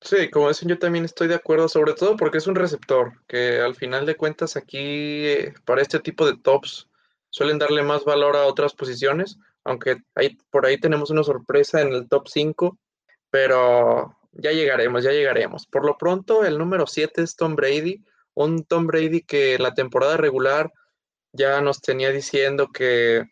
Sí, 0.00 0.30
como 0.30 0.48
dicen, 0.48 0.68
yo 0.68 0.78
también 0.78 1.04
estoy 1.04 1.26
de 1.28 1.34
acuerdo, 1.34 1.68
sobre 1.68 1.94
todo 1.94 2.16
porque 2.16 2.38
es 2.38 2.46
un 2.46 2.54
receptor, 2.54 3.12
que 3.26 3.60
al 3.60 3.74
final 3.74 4.06
de 4.06 4.16
cuentas 4.16 4.56
aquí, 4.56 4.78
eh, 4.78 5.54
para 5.64 5.82
este 5.82 6.00
tipo 6.00 6.26
de 6.26 6.36
tops, 6.36 6.88
suelen 7.30 7.58
darle 7.58 7.82
más 7.82 8.04
valor 8.04 8.36
a 8.36 8.46
otras 8.46 8.74
posiciones 8.74 9.38
aunque 9.66 9.96
por 10.50 10.64
ahí 10.64 10.78
tenemos 10.78 11.10
una 11.10 11.24
sorpresa 11.24 11.82
en 11.82 11.92
el 11.92 12.08
top 12.08 12.28
5, 12.28 12.78
pero 13.30 14.16
ya 14.32 14.52
llegaremos, 14.52 15.02
ya 15.02 15.10
llegaremos. 15.10 15.66
Por 15.66 15.84
lo 15.84 15.98
pronto, 15.98 16.44
el 16.44 16.56
número 16.56 16.86
7 16.86 17.22
es 17.22 17.34
Tom 17.34 17.56
Brady, 17.56 18.04
un 18.34 18.64
Tom 18.64 18.86
Brady 18.86 19.22
que 19.22 19.54
en 19.54 19.62
la 19.64 19.74
temporada 19.74 20.16
regular 20.16 20.72
ya 21.32 21.60
nos 21.60 21.80
tenía 21.80 22.12
diciendo 22.12 22.68
que, 22.72 23.24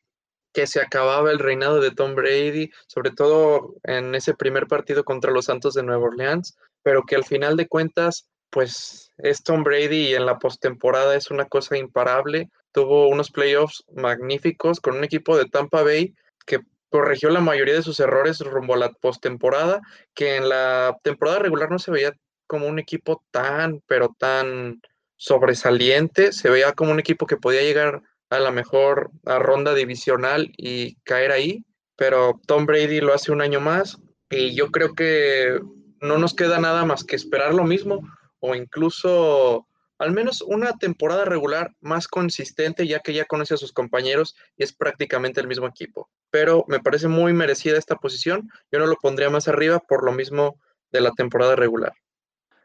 que 0.55 0.67
se 0.69 0.81
acababa 0.81 1.33
el 1.33 1.41
reinado 1.41 1.81
de 1.81 1.91
Tom 1.91 2.15
Brady, 2.15 2.71
sobre 2.87 3.11
todo 3.11 3.75
en 3.83 4.15
ese 4.15 4.35
primer 4.35 4.69
partido 4.69 5.05
contra 5.05 5.33
los 5.33 5.47
Santos 5.47 5.75
de 5.75 5.83
Nueva 5.83 6.05
Orleans, 6.05 6.57
pero 6.83 7.03
que 7.03 7.17
al 7.17 7.25
final 7.25 7.57
de 7.57 7.67
cuentas, 7.67 8.29
pues 8.51 9.13
es 9.19 9.43
Tom 9.43 9.65
Brady 9.65 10.11
y 10.11 10.15
en 10.15 10.27
la 10.27 10.39
postemporada 10.39 11.17
es 11.17 11.33
una 11.33 11.47
cosa 11.47 11.77
imparable. 11.77 12.51
Tuvo 12.71 13.09
unos 13.09 13.33
playoffs 13.33 13.85
magníficos 13.95 14.81
con 14.81 14.97
un 14.97 15.03
equipo 15.03 15.37
de 15.37 15.47
Tampa 15.47 15.83
Bay 15.83 16.15
que 16.47 16.61
corrigió 16.89 17.31
la 17.31 17.41
mayoría 17.41 17.75
de 17.75 17.83
sus 17.83 17.99
errores 17.99 18.39
rumbo 18.39 18.75
a 18.75 18.79
la 18.79 18.93
postemporada, 18.93 19.81
que 20.15 20.37
en 20.37 20.49
la 20.49 20.97
temporada 21.03 21.41
regular 21.41 21.69
no 21.69 21.81
se 21.81 21.91
veía 21.91 22.15
como 22.47 22.69
un 22.69 22.79
equipo 22.79 23.25
tan, 23.33 23.83
pero 23.89 24.15
tan 24.17 24.81
sobresaliente, 25.17 26.33
se 26.33 26.49
veía 26.49 26.73
como 26.75 26.93
un 26.93 27.01
equipo 27.01 27.27
que 27.27 27.37
podía 27.37 27.63
llegar 27.63 28.03
a 28.37 28.41
la 28.41 28.51
mejor 28.51 29.11
ronda 29.25 29.75
divisional 29.75 30.53
y 30.57 30.97
caer 31.05 31.33
ahí, 31.33 31.65
pero 31.97 32.41
Tom 32.47 32.67
Brady 32.67 33.01
lo 33.01 33.15
hace 33.15 33.33
un 33.33 33.41
año 33.41 33.61
más 33.61 33.99
y 34.31 34.55
yo 34.55 34.71
creo 34.71 34.95
que 34.95 35.61
no 36.01 36.19
nos 36.19 36.35
queda 36.35 36.59
nada 36.59 36.85
más 36.85 37.05
que 37.05 37.17
esperar 37.17 37.55
lo 37.55 37.65
mismo 37.65 38.01
o 38.41 38.55
incluso 38.55 39.67
al 39.99 40.13
menos 40.13 40.43
una 40.43 40.73
temporada 40.73 41.25
regular 41.25 41.73
más 41.81 42.09
consistente, 42.09 42.87
ya 42.87 42.99
que 43.01 43.15
ya 43.15 43.25
conoce 43.25 43.55
a 43.55 43.59
sus 43.59 43.73
compañeros 43.73 44.35
y 44.57 44.65
es 44.65 44.73
prácticamente 44.73 45.41
el 45.41 45.49
mismo 45.49 45.67
equipo. 45.67 46.11
Pero 46.31 46.65
me 46.69 46.81
parece 46.81 47.09
muy 47.09 47.33
merecida 47.33 47.79
esta 47.79 47.97
posición. 47.97 48.51
Yo 48.71 48.81
no 48.81 48.87
lo 48.87 48.97
pondría 48.97 49.31
más 49.31 49.49
arriba 49.49 49.79
por 49.79 50.05
lo 50.05 50.13
mismo 50.13 50.61
de 50.91 51.01
la 51.01 51.13
temporada 51.13 51.57
regular. 51.57 51.93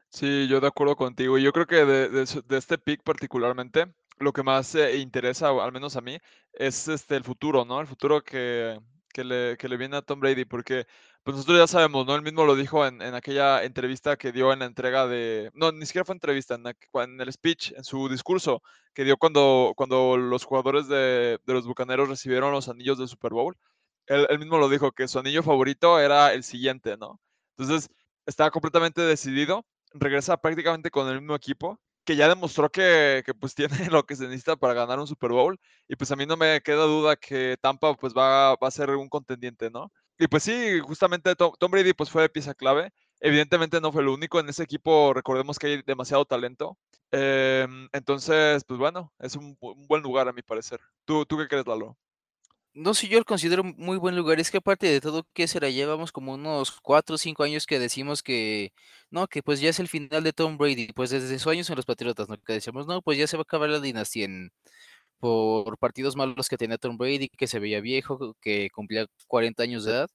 Sí, 0.09 0.47
yo 0.47 0.59
de 0.59 0.67
acuerdo 0.67 0.95
contigo. 0.95 1.37
Y 1.37 1.43
yo 1.43 1.53
creo 1.53 1.67
que 1.67 1.85
de, 1.85 2.23
este 2.57 2.77
pick 2.77 3.03
particularmente, 3.03 3.85
lo 4.19 4.33
que 4.33 4.43
más 4.43 4.75
eh, 4.75 4.97
interesa, 4.97 5.49
al 5.49 5.71
menos 5.71 5.95
a 5.95 6.01
mí, 6.01 6.17
es 6.53 6.87
este, 6.87 7.15
el 7.15 7.23
futuro, 7.23 7.65
¿no? 7.65 7.81
El 7.81 7.87
futuro 7.87 8.21
que, 8.23 8.79
que 9.13 9.23
le, 9.23 9.57
que 9.57 9.67
le 9.69 9.77
viene 9.77 9.97
a 9.97 10.01
Tom 10.01 10.19
Brady, 10.19 10.45
porque 10.45 10.85
pues 11.23 11.35
nosotros 11.35 11.59
ya 11.59 11.67
sabemos, 11.67 12.05
¿no? 12.05 12.15
Él 12.15 12.21
mismo 12.21 12.45
lo 12.45 12.55
dijo 12.55 12.85
en, 12.85 13.01
aquella 13.01 13.63
entrevista 13.63 14.17
que 14.17 14.31
dio 14.31 14.53
en 14.53 14.59
la 14.59 14.65
entrega 14.65 15.07
de, 15.07 15.51
no, 15.53 15.71
ni 15.71 15.85
siquiera 15.85 16.05
fue 16.05 16.15
entrevista, 16.15 16.55
en, 16.55 17.21
el 17.21 17.33
speech, 17.33 17.73
en 17.73 17.83
su 17.83 18.09
discurso 18.09 18.61
que 18.93 19.03
dio 19.03 19.17
cuando, 19.17 19.73
cuando 19.75 20.17
los 20.17 20.43
jugadores 20.45 20.87
de, 20.87 21.39
los 21.45 21.65
Bucaneros 21.67 22.09
recibieron 22.09 22.51
los 22.51 22.69
anillos 22.69 22.97
del 22.97 23.07
Super 23.07 23.31
Bowl. 23.31 23.55
Él, 24.07 24.25
él, 24.29 24.39
mismo 24.39 24.57
lo 24.57 24.69
dijo, 24.69 24.91
que 24.91 25.07
su 25.07 25.19
anillo 25.19 25.43
favorito 25.43 25.99
era 25.99 26.33
el 26.33 26.43
siguiente, 26.43 26.97
¿no? 26.97 27.19
Entonces, 27.57 27.89
estaba 28.25 28.51
completamente 28.51 29.01
decidido, 29.01 29.65
regresa 29.93 30.37
prácticamente 30.37 30.89
con 30.91 31.07
el 31.09 31.19
mismo 31.21 31.35
equipo, 31.35 31.79
que 32.09 32.15
ya 32.15 32.27
demostró 32.27 32.71
que, 32.71 33.23
pues 33.39 33.53
tiene 33.85 33.87
lo 33.91 34.03
que 34.03 34.15
se 34.15 34.23
necesita 34.23 34.55
para 34.55 34.73
ganar 34.73 34.99
un 34.99 35.05
Super 35.05 35.29
Bowl, 35.31 35.59
y 35.87 35.95
pues 35.95 36.09
a 36.11 36.15
mí 36.15 36.25
no 36.25 36.37
me 36.37 36.59
queda 36.61 36.85
duda 36.85 37.15
que 37.15 37.55
Tampa 37.61 37.93
pues 37.93 38.15
va, 38.15 38.55
va 38.55 38.67
a 38.67 38.71
ser 38.71 38.89
un 38.95 39.07
contendiente, 39.09 39.69
¿no? 39.69 39.91
Y 40.17 40.27
pues 40.27 40.41
sí, 40.41 40.79
justamente 40.79 41.35
Tom, 41.35 41.53
Brady 41.69 41.93
pues 41.93 42.09
fue 42.09 42.27
pieza 42.27 42.55
clave. 42.55 42.91
Evidentemente 43.19 43.79
no 43.79 43.91
fue 43.91 44.01
el 44.01 44.07
único. 44.07 44.39
En 44.39 44.49
ese 44.49 44.63
equipo 44.63 45.13
recordemos 45.13 45.59
que 45.59 45.67
hay 45.67 45.81
demasiado 45.85 46.25
talento. 46.25 46.77
Em, 47.11 47.87
entonces, 47.93 48.63
pues 48.65 48.79
bueno, 48.79 49.13
es 49.19 49.35
un, 49.35 49.55
buen 49.87 50.01
lugar 50.01 50.27
a 50.27 50.33
mi 50.33 50.41
parecer. 50.41 50.79
¿Tú, 51.05 51.25
tú 51.25 51.37
qué 51.37 51.47
crees, 51.47 51.67
Lalo? 51.67 51.95
No 52.73 52.93
sé, 52.93 53.07
yo 53.07 53.17
lo 53.19 53.25
considero 53.25 53.63
muy 53.63 53.97
buen 53.97 54.15
lugar. 54.15 54.39
Es 54.39 54.51
que 54.51 54.57
aparte 54.57 54.87
de 54.87 55.01
todo, 55.01 55.27
¿qué 55.33 55.47
será? 55.47 55.69
Llevamos 55.69 56.11
como 56.11 56.33
unos 56.35 56.79
cuatro 56.81 57.15
o 57.15 57.17
cinco 57.17 57.43
años 57.43 57.65
que 57.65 57.79
decimos 57.79 58.23
que, 58.23 58.71
no, 59.09 59.27
que 59.27 59.41
pues 59.43 59.59
ya 59.59 59.69
es 59.69 59.79
el 59.79 59.87
final 59.87 60.23
de 60.23 60.33
Tom 60.33 60.57
Brady. 60.57 60.87
Pues 60.93 61.09
desde 61.09 61.37
sus 61.39 61.47
años 61.51 61.69
en 61.69 61.75
los 61.75 61.85
Patriotas, 61.85 62.29
¿no? 62.29 62.37
Que 62.37 62.53
decíamos, 62.53 62.87
no, 62.87 63.01
pues 63.01 63.17
ya 63.17 63.27
se 63.27 63.37
va 63.37 63.41
a 63.41 63.43
acabar 63.43 63.69
la 63.69 63.79
dinastía 63.79 64.25
en, 64.25 64.51
por 65.19 65.77
partidos 65.79 66.15
malos 66.15 66.49
que 66.49 66.57
tenía 66.57 66.77
Tom 66.77 66.97
Brady, 66.97 67.29
que 67.29 67.47
se 67.47 67.59
veía 67.59 67.81
viejo, 67.81 68.35
que 68.41 68.69
cumplía 68.71 69.07
40 69.27 69.63
años 69.63 69.85
de 69.85 69.91
edad. 69.93 70.09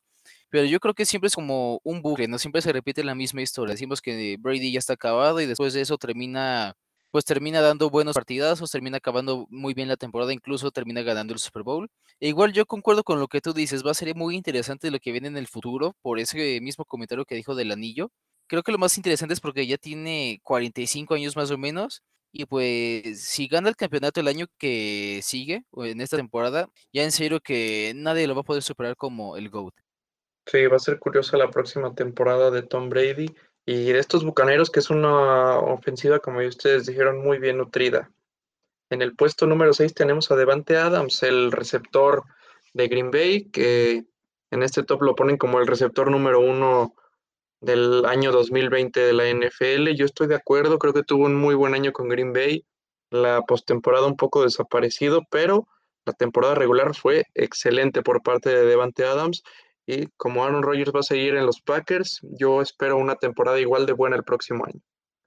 Pero 0.50 0.66
yo 0.66 0.80
creo 0.80 0.94
que 0.94 1.06
siempre 1.06 1.28
es 1.28 1.34
como 1.34 1.80
un 1.84 2.02
bucle, 2.02 2.28
¿no? 2.28 2.38
Siempre 2.38 2.62
se 2.62 2.72
repite 2.72 3.04
la 3.04 3.14
misma 3.14 3.42
historia. 3.42 3.74
Decimos 3.74 4.02
que 4.02 4.36
Brady 4.40 4.72
ya 4.72 4.78
está 4.80 4.94
acabado 4.94 5.40
y 5.40 5.46
después 5.46 5.74
de 5.74 5.82
eso 5.82 5.98
termina, 5.98 6.74
pues 7.14 7.24
termina 7.24 7.60
dando 7.60 7.90
buenos 7.90 8.14
partidazos, 8.16 8.72
termina 8.72 8.96
acabando 8.96 9.46
muy 9.48 9.72
bien 9.72 9.86
la 9.86 9.96
temporada, 9.96 10.32
incluso 10.32 10.72
termina 10.72 11.00
ganando 11.02 11.32
el 11.32 11.38
Super 11.38 11.62
Bowl. 11.62 11.88
E 12.18 12.26
igual 12.26 12.52
yo 12.52 12.66
concuerdo 12.66 13.04
con 13.04 13.20
lo 13.20 13.28
que 13.28 13.40
tú 13.40 13.52
dices, 13.52 13.86
va 13.86 13.92
a 13.92 13.94
ser 13.94 14.16
muy 14.16 14.34
interesante 14.34 14.90
lo 14.90 14.98
que 14.98 15.12
viene 15.12 15.28
en 15.28 15.36
el 15.36 15.46
futuro, 15.46 15.94
por 16.02 16.18
ese 16.18 16.60
mismo 16.60 16.84
comentario 16.84 17.24
que 17.24 17.36
dijo 17.36 17.54
del 17.54 17.70
anillo. 17.70 18.10
Creo 18.48 18.64
que 18.64 18.72
lo 18.72 18.78
más 18.78 18.96
interesante 18.96 19.32
es 19.32 19.38
porque 19.38 19.64
ya 19.64 19.76
tiene 19.78 20.40
45 20.42 21.14
años 21.14 21.36
más 21.36 21.52
o 21.52 21.56
menos 21.56 22.02
y 22.32 22.46
pues 22.46 23.22
si 23.22 23.46
gana 23.46 23.68
el 23.68 23.76
campeonato 23.76 24.18
el 24.18 24.26
año 24.26 24.46
que 24.58 25.20
sigue, 25.22 25.62
o 25.70 25.84
en 25.84 26.00
esta 26.00 26.16
temporada, 26.16 26.68
ya 26.92 27.04
en 27.04 27.12
serio 27.12 27.38
que 27.38 27.92
nadie 27.94 28.26
lo 28.26 28.34
va 28.34 28.40
a 28.40 28.44
poder 28.44 28.64
superar 28.64 28.96
como 28.96 29.36
el 29.36 29.50
GOAT. 29.50 29.74
Sí, 30.46 30.66
va 30.66 30.78
a 30.78 30.80
ser 30.80 30.98
curiosa 30.98 31.36
la 31.36 31.48
próxima 31.48 31.94
temporada 31.94 32.50
de 32.50 32.62
Tom 32.64 32.88
Brady 32.88 33.32
y 33.66 33.92
de 33.92 33.98
estos 33.98 34.24
Bucaneros, 34.24 34.70
que 34.70 34.80
es 34.80 34.90
una 34.90 35.58
ofensiva, 35.58 36.18
como 36.18 36.40
ustedes 36.40 36.86
dijeron, 36.86 37.22
muy 37.22 37.38
bien 37.38 37.58
nutrida. 37.58 38.10
En 38.90 39.02
el 39.02 39.14
puesto 39.16 39.46
número 39.46 39.72
6 39.72 39.94
tenemos 39.94 40.30
a 40.30 40.36
Devante 40.36 40.76
Adams, 40.76 41.22
el 41.22 41.50
receptor 41.50 42.24
de 42.74 42.88
Green 42.88 43.10
Bay, 43.10 43.50
que 43.50 44.04
en 44.50 44.62
este 44.62 44.82
top 44.82 45.02
lo 45.02 45.14
ponen 45.14 45.38
como 45.38 45.58
el 45.58 45.66
receptor 45.66 46.10
número 46.10 46.40
uno 46.40 46.94
del 47.60 48.04
año 48.04 48.30
2020 48.30 49.00
de 49.00 49.12
la 49.12 49.28
NFL. 49.28 49.94
Yo 49.96 50.04
estoy 50.04 50.26
de 50.26 50.34
acuerdo, 50.34 50.78
creo 50.78 50.92
que 50.92 51.02
tuvo 51.02 51.24
un 51.24 51.34
muy 51.34 51.54
buen 51.54 51.74
año 51.74 51.92
con 51.92 52.08
Green 52.08 52.32
Bay. 52.32 52.66
La 53.10 53.42
postemporada 53.42 54.06
un 54.06 54.16
poco 54.16 54.42
desaparecido, 54.42 55.22
pero 55.30 55.66
la 56.04 56.12
temporada 56.12 56.54
regular 56.54 56.94
fue 56.94 57.24
excelente 57.34 58.02
por 58.02 58.22
parte 58.22 58.50
de 58.50 58.66
Devante 58.66 59.04
Adams. 59.04 59.42
Y 59.86 60.06
como 60.16 60.44
Aaron 60.44 60.62
Rodgers 60.62 60.92
va 60.94 61.00
a 61.00 61.04
seguir 61.04 61.34
en 61.36 61.46
los 61.46 61.60
Packers, 61.60 62.20
yo 62.22 62.62
espero 62.62 62.96
una 62.96 63.16
temporada 63.16 63.60
igual 63.60 63.86
de 63.86 63.92
buena 63.92 64.16
el 64.16 64.24
próximo 64.24 64.64
año. 64.64 64.80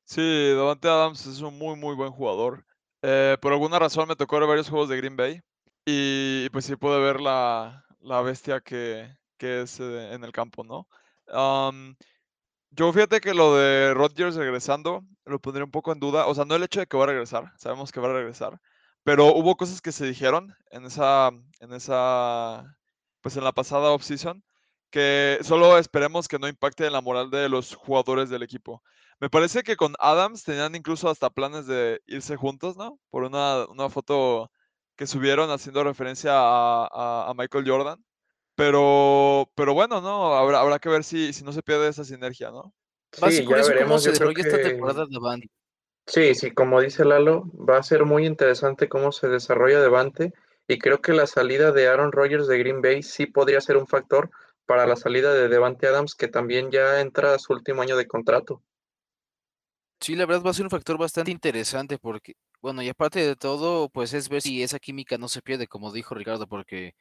Sí, 0.06 0.22
Devante 0.22 0.88
Adams 0.88 1.26
es 1.26 1.42
un 1.42 1.58
muy, 1.58 1.76
muy 1.76 1.96
buen 1.96 2.12
jugador. 2.12 2.66
Eh, 3.02 3.38
por 3.42 3.54
alguna 3.54 3.78
razón 3.78 4.08
me 4.08 4.16
tocó 4.16 4.40
ver 4.40 4.48
varios 4.48 4.70
juegos 4.70 4.90
de 4.90 4.98
Green 4.98 5.16
Bay 5.16 5.42
y 5.86 6.50
pues 6.50 6.66
sí 6.66 6.76
pude 6.76 7.00
ver 7.00 7.22
la, 7.22 7.86
bestia 8.24 8.60
que, 8.62 9.10
es 9.40 9.80
eh, 9.80 10.14
en 10.14 10.24
el 10.24 10.32
campo, 10.32 10.64
¿no? 10.64 10.88
Yo 12.72 12.92
fíjate 12.94 13.22
que 13.22 13.34
lo 13.34 13.56
de 13.56 13.94
Rodgers 13.94 14.36
regresando 14.36 15.04
lo 15.26 15.40
pondría 15.40 15.66
un 15.66 15.72
poco 15.72 15.92
en 15.92 16.00
duda. 16.00 16.28
O 16.28 16.36
sea, 16.36 16.46
no 16.46 16.56
el 16.56 16.64
hecho 16.64 16.80
de 16.80 16.88
que 16.88 16.98
va 16.98 17.06
a 17.06 17.08
regresar, 17.08 17.54
sabemos 17.58 17.92
que 17.92 18.00
va 18.00 18.10
a 18.10 18.14
regresar, 18.14 18.60
pero 19.04 19.34
hubo 19.34 19.56
cosas 19.56 19.82
que 19.82 19.92
se 19.92 20.06
dijeron 20.06 20.56
en 20.72 20.86
esa, 20.86 21.32
en 21.60 21.74
esa, 21.74 22.78
pues 23.22 23.38
en 23.38 23.44
la 23.44 23.52
pasada 23.52 23.92
offseason 23.92 24.44
que 24.90 25.40
solo 25.42 25.78
esperemos 25.78 26.28
que 26.28 26.40
no 26.40 26.48
impacte 26.48 26.86
en 26.86 26.94
la 26.94 27.02
moral 27.02 27.30
de 27.30 27.50
los 27.50 27.76
jugadores 27.76 28.30
del 28.30 28.44
equipo. 28.44 28.82
Me 29.20 29.30
parece 29.30 29.64
que 29.64 29.76
con 29.76 29.96
Adams 30.00 30.44
tenían 30.44 30.76
incluso 30.76 31.10
hasta 31.10 31.30
planes 31.30 31.66
de 31.68 32.02
irse 32.06 32.36
juntos, 32.36 32.78
¿no? 32.78 33.00
Por 33.10 33.24
una, 33.24 33.66
una 33.68 33.90
foto 33.90 34.52
que 34.96 35.08
subieron 35.08 35.50
haciendo 35.52 35.84
referencia 35.84 36.32
a, 36.34 37.30
a 37.30 37.34
Michael 37.36 37.68
Jordan. 37.68 38.04
Pero, 38.58 39.52
pero 39.54 39.76
bueno, 39.76 40.02
¿no? 40.02 40.36
Habrá, 40.36 40.62
habrá 40.62 40.80
que 40.80 40.90
ver 40.90 41.04
si, 41.04 41.32
si 41.32 41.44
no 41.44 41.52
se 41.52 41.62
pierde 41.62 41.88
esa 41.88 42.04
sinergia, 42.04 42.50
¿no? 42.50 42.74
Va 43.22 43.28
a 43.28 43.32
ser 43.32 43.46
curioso 43.46 43.72
cómo 43.80 44.00
se 44.00 44.10
desarrolla 44.10 44.42
esta 44.42 44.62
temporada 44.62 45.06
de. 45.06 45.50
Sí, 46.08 46.34
sí, 46.34 46.52
como 46.52 46.82
dice 46.82 47.06
Lalo, 47.06 47.44
va 47.54 47.78
a 47.78 47.84
ser 47.84 48.06
muy 48.06 48.26
interesante 48.26 48.90
cómo 48.90 49.12
se 49.12 49.28
desarrolla 49.28 49.80
Devante 49.80 50.34
y 50.68 50.80
creo 50.80 51.02
que 51.02 51.14
la 51.14 51.28
salida 51.28 51.72
de 51.72 51.88
Aaron 51.88 52.12
Rodgers 52.12 52.48
de 52.48 52.58
Green 52.58 52.82
Bay 52.82 53.04
sí 53.04 53.28
podría 53.28 53.62
ser 53.62 53.78
un 53.78 53.86
factor 53.86 54.32
para 54.68 54.86
la 54.86 54.96
salida 54.96 55.34
de 55.34 55.48
Devante 55.48 55.88
Adams, 55.88 56.14
que 56.14 56.28
también 56.28 56.70
ya 56.70 57.02
entra 57.02 57.34
a 57.34 57.40
su 57.40 57.54
último 57.54 57.82
año 57.82 57.98
de 57.98 58.06
contrato. 58.06 58.62
Sí, 60.00 60.16
la 60.16 60.28
verdad 60.28 60.44
va 60.46 60.52
a 60.52 60.54
ser 60.54 60.66
un 60.66 60.70
factor 60.70 60.98
bastante 60.98 61.32
interesante 61.32 61.98
porque, 61.98 62.34
bueno, 62.62 62.84
y 62.84 62.90
aparte 62.90 63.26
de 63.26 63.36
todo, 63.36 63.90
pues 63.90 64.14
es 64.14 64.30
ver 64.30 64.42
si 64.44 64.62
esa 64.62 64.78
química 64.78 65.18
no 65.18 65.28
se 65.28 65.42
pierde, 65.42 65.68
como 65.68 65.92
dijo 65.92 66.14
Ricardo, 66.14 66.48
porque 66.48 66.94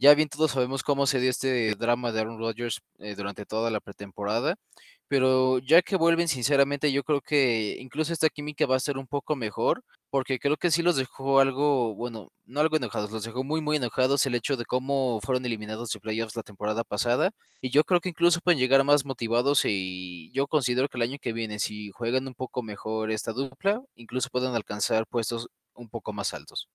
ya 0.00 0.14
bien 0.14 0.28
todos 0.28 0.52
sabemos 0.52 0.82
cómo 0.82 1.06
se 1.06 1.20
dio 1.20 1.30
este 1.30 1.74
drama 1.76 2.10
de 2.10 2.20
Aaron 2.20 2.38
Rodgers 2.38 2.80
eh, 2.98 3.14
durante 3.14 3.46
toda 3.46 3.70
la 3.70 3.80
pretemporada, 3.80 4.56
pero 5.08 5.58
ya 5.60 5.82
que 5.82 5.96
vuelven, 5.96 6.28
sinceramente, 6.28 6.92
yo 6.92 7.04
creo 7.04 7.20
que 7.20 7.76
incluso 7.80 8.12
esta 8.12 8.28
química 8.30 8.66
va 8.66 8.76
a 8.76 8.80
ser 8.80 8.98
un 8.98 9.06
poco 9.06 9.36
mejor, 9.36 9.84
porque 10.10 10.38
creo 10.38 10.56
que 10.56 10.70
sí 10.70 10.82
los 10.82 10.96
dejó 10.96 11.40
algo, 11.40 11.94
bueno, 11.94 12.32
no 12.44 12.60
algo 12.60 12.76
enojados, 12.76 13.10
los 13.10 13.24
dejó 13.24 13.44
muy, 13.44 13.60
muy 13.60 13.76
enojados 13.76 14.26
el 14.26 14.34
hecho 14.34 14.56
de 14.56 14.64
cómo 14.64 15.20
fueron 15.22 15.46
eliminados 15.46 15.90
de 15.90 16.00
playoffs 16.00 16.36
la 16.36 16.42
temporada 16.42 16.84
pasada, 16.84 17.30
y 17.60 17.70
yo 17.70 17.84
creo 17.84 18.00
que 18.00 18.08
incluso 18.10 18.40
pueden 18.40 18.58
llegar 18.58 18.84
más 18.84 19.04
motivados 19.04 19.62
y 19.64 20.30
yo 20.32 20.46
considero 20.46 20.88
que 20.88 20.98
el 20.98 21.02
año 21.02 21.18
que 21.20 21.32
viene, 21.32 21.58
si 21.58 21.90
juegan 21.90 22.26
un 22.26 22.34
poco 22.34 22.62
mejor 22.62 23.10
esta 23.10 23.32
dupla, 23.32 23.82
incluso 23.94 24.28
pueden 24.30 24.54
alcanzar 24.54 25.06
puestos 25.06 25.48
un 25.74 25.88
poco 25.88 26.12
más 26.12 26.34
altos. 26.34 26.68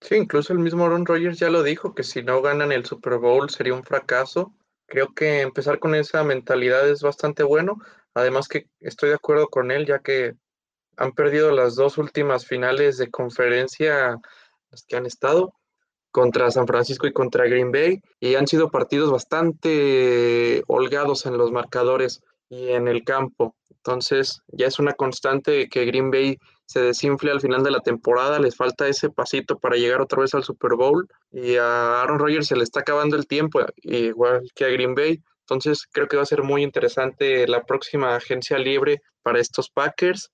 Sí, 0.00 0.16
incluso 0.16 0.52
el 0.52 0.58
mismo 0.58 0.84
Aaron 0.84 1.06
Rodgers 1.06 1.38
ya 1.38 1.48
lo 1.48 1.62
dijo, 1.62 1.94
que 1.94 2.02
si 2.02 2.22
no 2.22 2.42
ganan 2.42 2.72
el 2.72 2.84
Super 2.84 3.18
Bowl 3.18 3.48
sería 3.50 3.74
un 3.74 3.84
fracaso. 3.84 4.52
Creo 4.86 5.14
que 5.14 5.40
empezar 5.42 5.78
con 5.78 5.94
esa 5.94 6.24
mentalidad 6.24 6.88
es 6.88 7.02
bastante 7.02 7.44
bueno. 7.44 7.78
Además 8.12 8.48
que 8.48 8.68
estoy 8.80 9.10
de 9.10 9.14
acuerdo 9.14 9.46
con 9.48 9.70
él, 9.70 9.86
ya 9.86 10.00
que 10.00 10.34
han 10.96 11.12
perdido 11.12 11.50
las 11.50 11.74
dos 11.74 11.98
últimas 11.98 12.46
finales 12.46 12.98
de 12.98 13.10
conferencia 13.10 14.18
las 14.70 14.84
que 14.84 14.96
han 14.96 15.06
estado 15.06 15.54
contra 16.10 16.50
San 16.50 16.66
Francisco 16.66 17.06
y 17.06 17.12
contra 17.12 17.46
Green 17.46 17.72
Bay 17.72 18.00
y 18.20 18.34
han 18.34 18.46
sido 18.46 18.70
partidos 18.70 19.10
bastante 19.10 20.62
holgados 20.66 21.26
en 21.26 21.38
los 21.38 21.50
marcadores 21.52 22.20
y 22.48 22.68
en 22.68 22.86
el 22.86 23.02
campo. 23.02 23.56
Entonces 23.70 24.42
ya 24.48 24.66
es 24.66 24.78
una 24.78 24.92
constante 24.92 25.68
que 25.68 25.86
Green 25.86 26.10
Bay 26.10 26.36
se 26.66 26.80
desinfle 26.80 27.30
al 27.30 27.40
final 27.40 27.62
de 27.62 27.70
la 27.70 27.80
temporada, 27.80 28.38
les 28.38 28.56
falta 28.56 28.86
ese 28.86 29.10
pasito 29.10 29.58
para 29.58 29.76
llegar 29.76 30.00
otra 30.00 30.20
vez 30.20 30.34
al 30.34 30.44
Super 30.44 30.74
Bowl 30.74 31.08
y 31.30 31.56
a 31.56 32.02
Aaron 32.02 32.18
Rodgers 32.18 32.46
se 32.46 32.56
le 32.56 32.62
está 32.62 32.80
acabando 32.80 33.16
el 33.16 33.26
tiempo, 33.26 33.60
igual 33.76 34.42
que 34.54 34.64
a 34.66 34.68
Green 34.68 34.94
Bay. 34.94 35.20
Entonces 35.40 35.86
creo 35.90 36.08
que 36.08 36.16
va 36.16 36.22
a 36.22 36.26
ser 36.26 36.42
muy 36.42 36.62
interesante 36.62 37.46
la 37.48 37.64
próxima 37.64 38.14
agencia 38.14 38.58
libre 38.58 39.02
para 39.22 39.40
estos 39.40 39.70
Packers. 39.70 40.30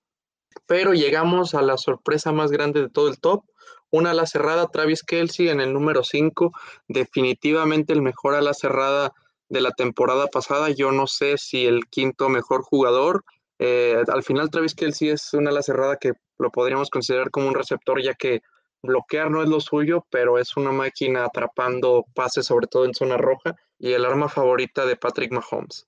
Pero 0.65 0.93
llegamos 0.93 1.53
a 1.53 1.61
la 1.61 1.77
sorpresa 1.77 2.31
más 2.31 2.51
grande 2.51 2.81
de 2.81 2.89
todo 2.89 3.07
el 3.07 3.19
top. 3.19 3.43
Una 3.91 4.11
ala 4.11 4.25
cerrada, 4.25 4.67
Travis 4.67 5.03
Kelsey 5.03 5.49
en 5.49 5.61
el 5.61 5.73
número 5.73 6.03
5, 6.03 6.51
definitivamente 6.87 7.93
el 7.93 8.01
mejor 8.01 8.35
ala 8.35 8.53
cerrada 8.53 9.13
de 9.49 9.61
la 9.61 9.71
temporada 9.71 10.27
pasada. 10.27 10.69
Yo 10.69 10.91
no 10.91 11.07
sé 11.07 11.37
si 11.37 11.65
el 11.65 11.87
quinto 11.87 12.29
mejor 12.29 12.61
jugador. 12.61 13.23
Eh, 13.57 14.01
al 14.07 14.23
final 14.23 14.51
Travis 14.51 14.75
Kelsey 14.75 15.09
es 15.09 15.33
una 15.33 15.49
ala 15.49 15.63
cerrada 15.63 15.97
que 15.97 16.13
lo 16.37 16.51
podríamos 16.51 16.89
considerar 16.89 17.31
como 17.31 17.47
un 17.47 17.55
receptor, 17.55 18.01
ya 18.01 18.13
que 18.13 18.41
bloquear 18.81 19.29
no 19.29 19.43
es 19.43 19.49
lo 19.49 19.59
suyo, 19.59 20.05
pero 20.09 20.37
es 20.37 20.55
una 20.55 20.71
máquina 20.71 21.25
atrapando 21.25 22.05
pases, 22.13 22.45
sobre 22.45 22.67
todo 22.67 22.85
en 22.85 22.93
zona 22.93 23.17
roja, 23.17 23.55
y 23.77 23.91
el 23.93 24.05
arma 24.05 24.29
favorita 24.29 24.85
de 24.85 24.95
Patrick 24.95 25.31
Mahomes. 25.31 25.87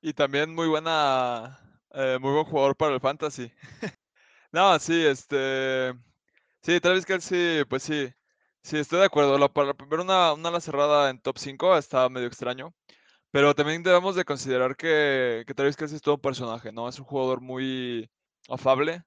Y 0.00 0.14
también 0.14 0.54
muy 0.54 0.68
buena, 0.68 1.58
eh, 1.94 2.18
muy 2.20 2.32
buen 2.32 2.44
jugador 2.44 2.76
para 2.76 2.94
el 2.94 3.00
fantasy. 3.00 3.52
no, 4.52 4.78
sí, 4.78 5.04
este, 5.04 5.92
sí, 6.62 6.80
Travis 6.80 7.06
Kelsey, 7.06 7.64
pues 7.66 7.82
sí, 7.82 8.12
sí, 8.62 8.78
estoy 8.78 9.00
de 9.00 9.06
acuerdo. 9.06 9.38
para 9.52 9.72
ver 9.88 10.00
una, 10.00 10.32
una 10.32 10.48
ala 10.50 10.60
cerrada 10.60 11.10
en 11.10 11.20
top 11.20 11.38
5 11.38 11.76
está 11.78 12.08
medio 12.08 12.26
extraño. 12.28 12.74
Pero 13.32 13.54
también 13.54 13.82
debemos 13.82 14.16
de 14.16 14.24
considerar 14.26 14.76
que, 14.76 15.44
que 15.46 15.54
Travis 15.54 15.76
Kelsey 15.76 15.96
es 15.96 16.02
todo 16.02 16.16
un 16.16 16.20
personaje, 16.20 16.72
¿no? 16.72 16.88
Es 16.88 16.98
un 16.98 17.06
jugador 17.06 17.40
muy 17.40 18.10
afable. 18.48 19.02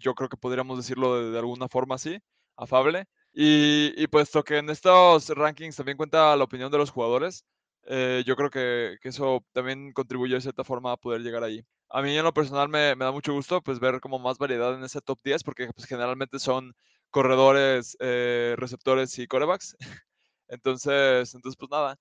Yo 0.00 0.14
creo 0.14 0.28
que 0.28 0.36
podríamos 0.36 0.78
decirlo 0.78 1.30
de, 1.32 1.38
alguna 1.38 1.68
forma 1.68 1.94
así, 1.96 2.18
afable. 2.56 3.06
Y, 3.32 3.92
y, 4.02 4.06
puesto 4.08 4.42
que 4.44 4.58
en 4.58 4.70
estos 4.70 5.28
rankings 5.30 5.76
también 5.76 5.96
cuenta 5.96 6.36
la 6.36 6.44
opinión 6.44 6.72
de 6.72 6.78
los 6.78 6.90
jugadores, 6.90 7.44
eh, 7.84 8.24
yo 8.26 8.36
creo 8.36 8.50
que, 8.50 8.98
que, 9.00 9.10
eso 9.10 9.44
también 9.52 9.92
contribuye 9.92 10.34
de 10.34 10.40
cierta 10.40 10.64
forma 10.64 10.92
a 10.92 10.96
poder 10.96 11.22
llegar 11.22 11.44
ahí. 11.44 11.64
A 11.90 12.02
mí 12.02 12.16
en 12.16 12.24
lo 12.24 12.34
personal 12.34 12.68
me, 12.68 12.94
me 12.96 13.04
da 13.04 13.12
mucho 13.12 13.32
gusto 13.32 13.62
pues 13.62 13.80
ver 13.80 14.00
como 14.00 14.18
más 14.18 14.38
variedad 14.38 14.74
en 14.74 14.84
ese 14.84 15.00
top 15.00 15.18
10 15.24 15.42
porque 15.44 15.70
pues 15.74 15.86
generalmente 15.86 16.38
son 16.38 16.74
corredores, 17.10 17.96
eh, 18.00 18.54
receptores 18.58 19.18
y 19.18 19.26
corebacks. 19.26 19.76
entonces, 20.48 21.34
entonces 21.34 21.56
pues 21.58 21.70
nada, 21.70 21.98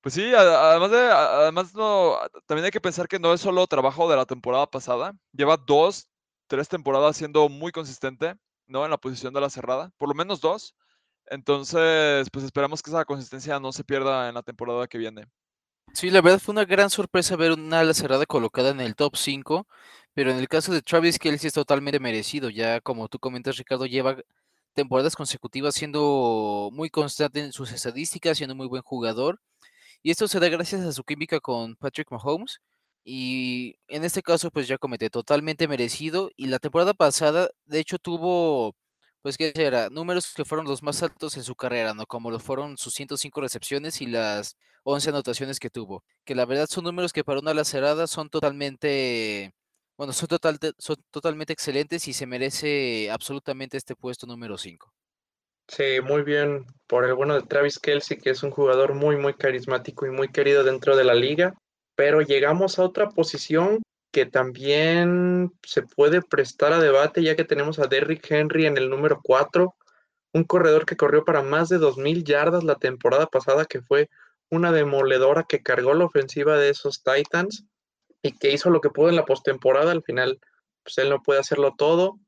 pues 0.00 0.14
sí, 0.14 0.32
además 0.34 0.90
de, 0.90 0.98
además 0.98 1.74
no, 1.74 2.16
también 2.46 2.64
hay 2.64 2.70
que 2.70 2.80
pensar 2.80 3.06
que 3.08 3.18
no 3.18 3.34
es 3.34 3.40
solo 3.42 3.66
trabajo 3.66 4.08
de 4.10 4.16
la 4.16 4.24
temporada 4.26 4.66
pasada. 4.66 5.12
Lleva 5.32 5.56
dos, 5.58 6.08
tres 6.46 6.68
temporadas 6.68 7.16
siendo 7.16 7.48
muy 7.50 7.70
consistente, 7.72 8.34
¿no? 8.66 8.84
En 8.84 8.90
la 8.90 8.98
posición 8.98 9.34
de 9.34 9.40
la 9.42 9.50
cerrada, 9.50 9.92
por 9.98 10.08
lo 10.08 10.14
menos 10.14 10.40
dos. 10.40 10.74
Entonces, 11.26 12.28
pues 12.32 12.44
esperamos 12.46 12.82
que 12.82 12.90
esa 12.90 13.04
consistencia 13.04 13.60
no 13.60 13.72
se 13.72 13.84
pierda 13.84 14.28
en 14.28 14.34
la 14.34 14.42
temporada 14.42 14.88
que 14.88 14.98
viene. 14.98 15.26
Sí, 15.92 16.10
la 16.10 16.20
verdad 16.20 16.38
fue 16.38 16.52
una 16.52 16.64
gran 16.64 16.88
sorpresa 16.90 17.36
ver 17.36 17.52
una 17.52 17.80
ala 17.80 17.94
cerrada 17.94 18.24
colocada 18.26 18.70
en 18.70 18.80
el 18.80 18.94
top 18.94 19.16
5, 19.16 19.66
pero 20.14 20.30
en 20.30 20.38
el 20.38 20.48
caso 20.48 20.72
de 20.72 20.82
Travis 20.82 21.18
Kelsey 21.18 21.48
es 21.48 21.54
totalmente 21.54 21.98
merecido. 22.00 22.48
Ya 22.48 22.80
como 22.80 23.08
tú 23.08 23.18
comentas, 23.18 23.56
Ricardo, 23.56 23.86
lleva 23.86 24.16
temporadas 24.74 25.16
consecutivas 25.16 25.74
siendo 25.74 26.70
muy 26.72 26.90
constante 26.90 27.40
en 27.40 27.52
sus 27.52 27.72
estadísticas, 27.72 28.38
siendo 28.38 28.54
muy 28.54 28.68
buen 28.68 28.82
jugador 28.82 29.40
y 30.02 30.10
esto 30.12 30.28
se 30.28 30.40
da 30.40 30.48
gracias 30.48 30.82
a 30.82 30.92
su 30.92 31.04
química 31.04 31.40
con 31.40 31.76
Patrick 31.76 32.10
Mahomes. 32.12 32.60
Y 33.04 33.76
en 33.88 34.04
este 34.04 34.22
caso, 34.22 34.50
pues 34.50 34.68
ya 34.68 34.78
comete 34.78 35.10
totalmente 35.10 35.68
merecido. 35.68 36.30
Y 36.36 36.48
la 36.48 36.58
temporada 36.58 36.94
pasada, 36.94 37.50
de 37.66 37.80
hecho, 37.80 37.98
tuvo, 37.98 38.74
pues, 39.22 39.36
¿qué 39.38 39.52
será? 39.54 39.90
Números 39.90 40.32
que 40.34 40.44
fueron 40.44 40.66
los 40.66 40.82
más 40.82 41.02
altos 41.02 41.36
en 41.36 41.44
su 41.44 41.54
carrera, 41.56 41.94
¿no? 41.94 42.06
Como 42.06 42.30
lo 42.30 42.38
fueron 42.40 42.78
sus 42.78 42.94
105 42.94 43.40
recepciones 43.40 44.00
y 44.00 44.06
las 44.06 44.56
11 44.84 45.10
anotaciones 45.10 45.60
que 45.60 45.70
tuvo. 45.70 46.04
Que 46.24 46.34
la 46.34 46.46
verdad 46.46 46.66
son 46.68 46.84
números 46.84 47.12
que 47.12 47.24
para 47.24 47.40
una 47.40 47.52
ala 47.52 47.64
cerrada 47.64 48.06
son 48.06 48.30
totalmente, 48.30 49.54
bueno, 49.96 50.12
son, 50.12 50.28
total, 50.28 50.58
son 50.78 50.96
totalmente 51.10 51.52
excelentes 51.52 52.08
y 52.08 52.12
se 52.12 52.26
merece 52.26 53.10
absolutamente 53.10 53.76
este 53.76 53.96
puesto 53.96 54.26
número 54.26 54.56
5. 54.58 54.92
Sí, 55.68 56.00
muy 56.02 56.22
bien 56.22 56.66
por 56.88 57.04
el 57.04 57.14
bueno 57.14 57.34
de 57.34 57.46
Travis 57.46 57.78
Kelsey, 57.78 58.18
que 58.18 58.30
es 58.30 58.42
un 58.42 58.50
jugador 58.50 58.94
muy, 58.94 59.16
muy 59.16 59.34
carismático 59.34 60.04
y 60.04 60.10
muy 60.10 60.28
querido 60.28 60.64
dentro 60.64 60.96
de 60.96 61.04
la 61.04 61.14
liga. 61.14 61.54
Pero 61.94 62.22
llegamos 62.22 62.78
a 62.78 62.82
otra 62.82 63.10
posición 63.10 63.80
que 64.10 64.26
también 64.26 65.52
se 65.62 65.82
puede 65.82 66.22
prestar 66.22 66.72
a 66.72 66.80
debate, 66.80 67.22
ya 67.22 67.36
que 67.36 67.44
tenemos 67.44 67.78
a 67.78 67.86
Derrick 67.86 68.28
Henry 68.30 68.66
en 68.66 68.76
el 68.76 68.90
número 68.90 69.20
4, 69.22 69.74
un 70.32 70.44
corredor 70.44 70.86
que 70.86 70.96
corrió 70.96 71.24
para 71.24 71.42
más 71.42 71.68
de 71.68 71.78
2.000 71.78 72.24
yardas 72.24 72.64
la 72.64 72.74
temporada 72.74 73.26
pasada, 73.26 73.64
que 73.64 73.80
fue 73.80 74.08
una 74.50 74.72
demoledora 74.72 75.44
que 75.48 75.62
cargó 75.62 75.94
la 75.94 76.04
ofensiva 76.04 76.58
de 76.58 76.70
esos 76.70 77.02
Titans 77.02 77.64
y 78.22 78.32
que 78.32 78.50
hizo 78.50 78.70
lo 78.70 78.80
que 78.80 78.90
pudo 78.90 79.08
en 79.08 79.16
la 79.16 79.24
postemporada. 79.24 79.92
Al 79.92 80.02
final, 80.02 80.40
pues 80.82 80.98
él 80.98 81.08
no 81.08 81.22
puede 81.22 81.40
hacerlo 81.40 81.74
todo, 81.76 82.18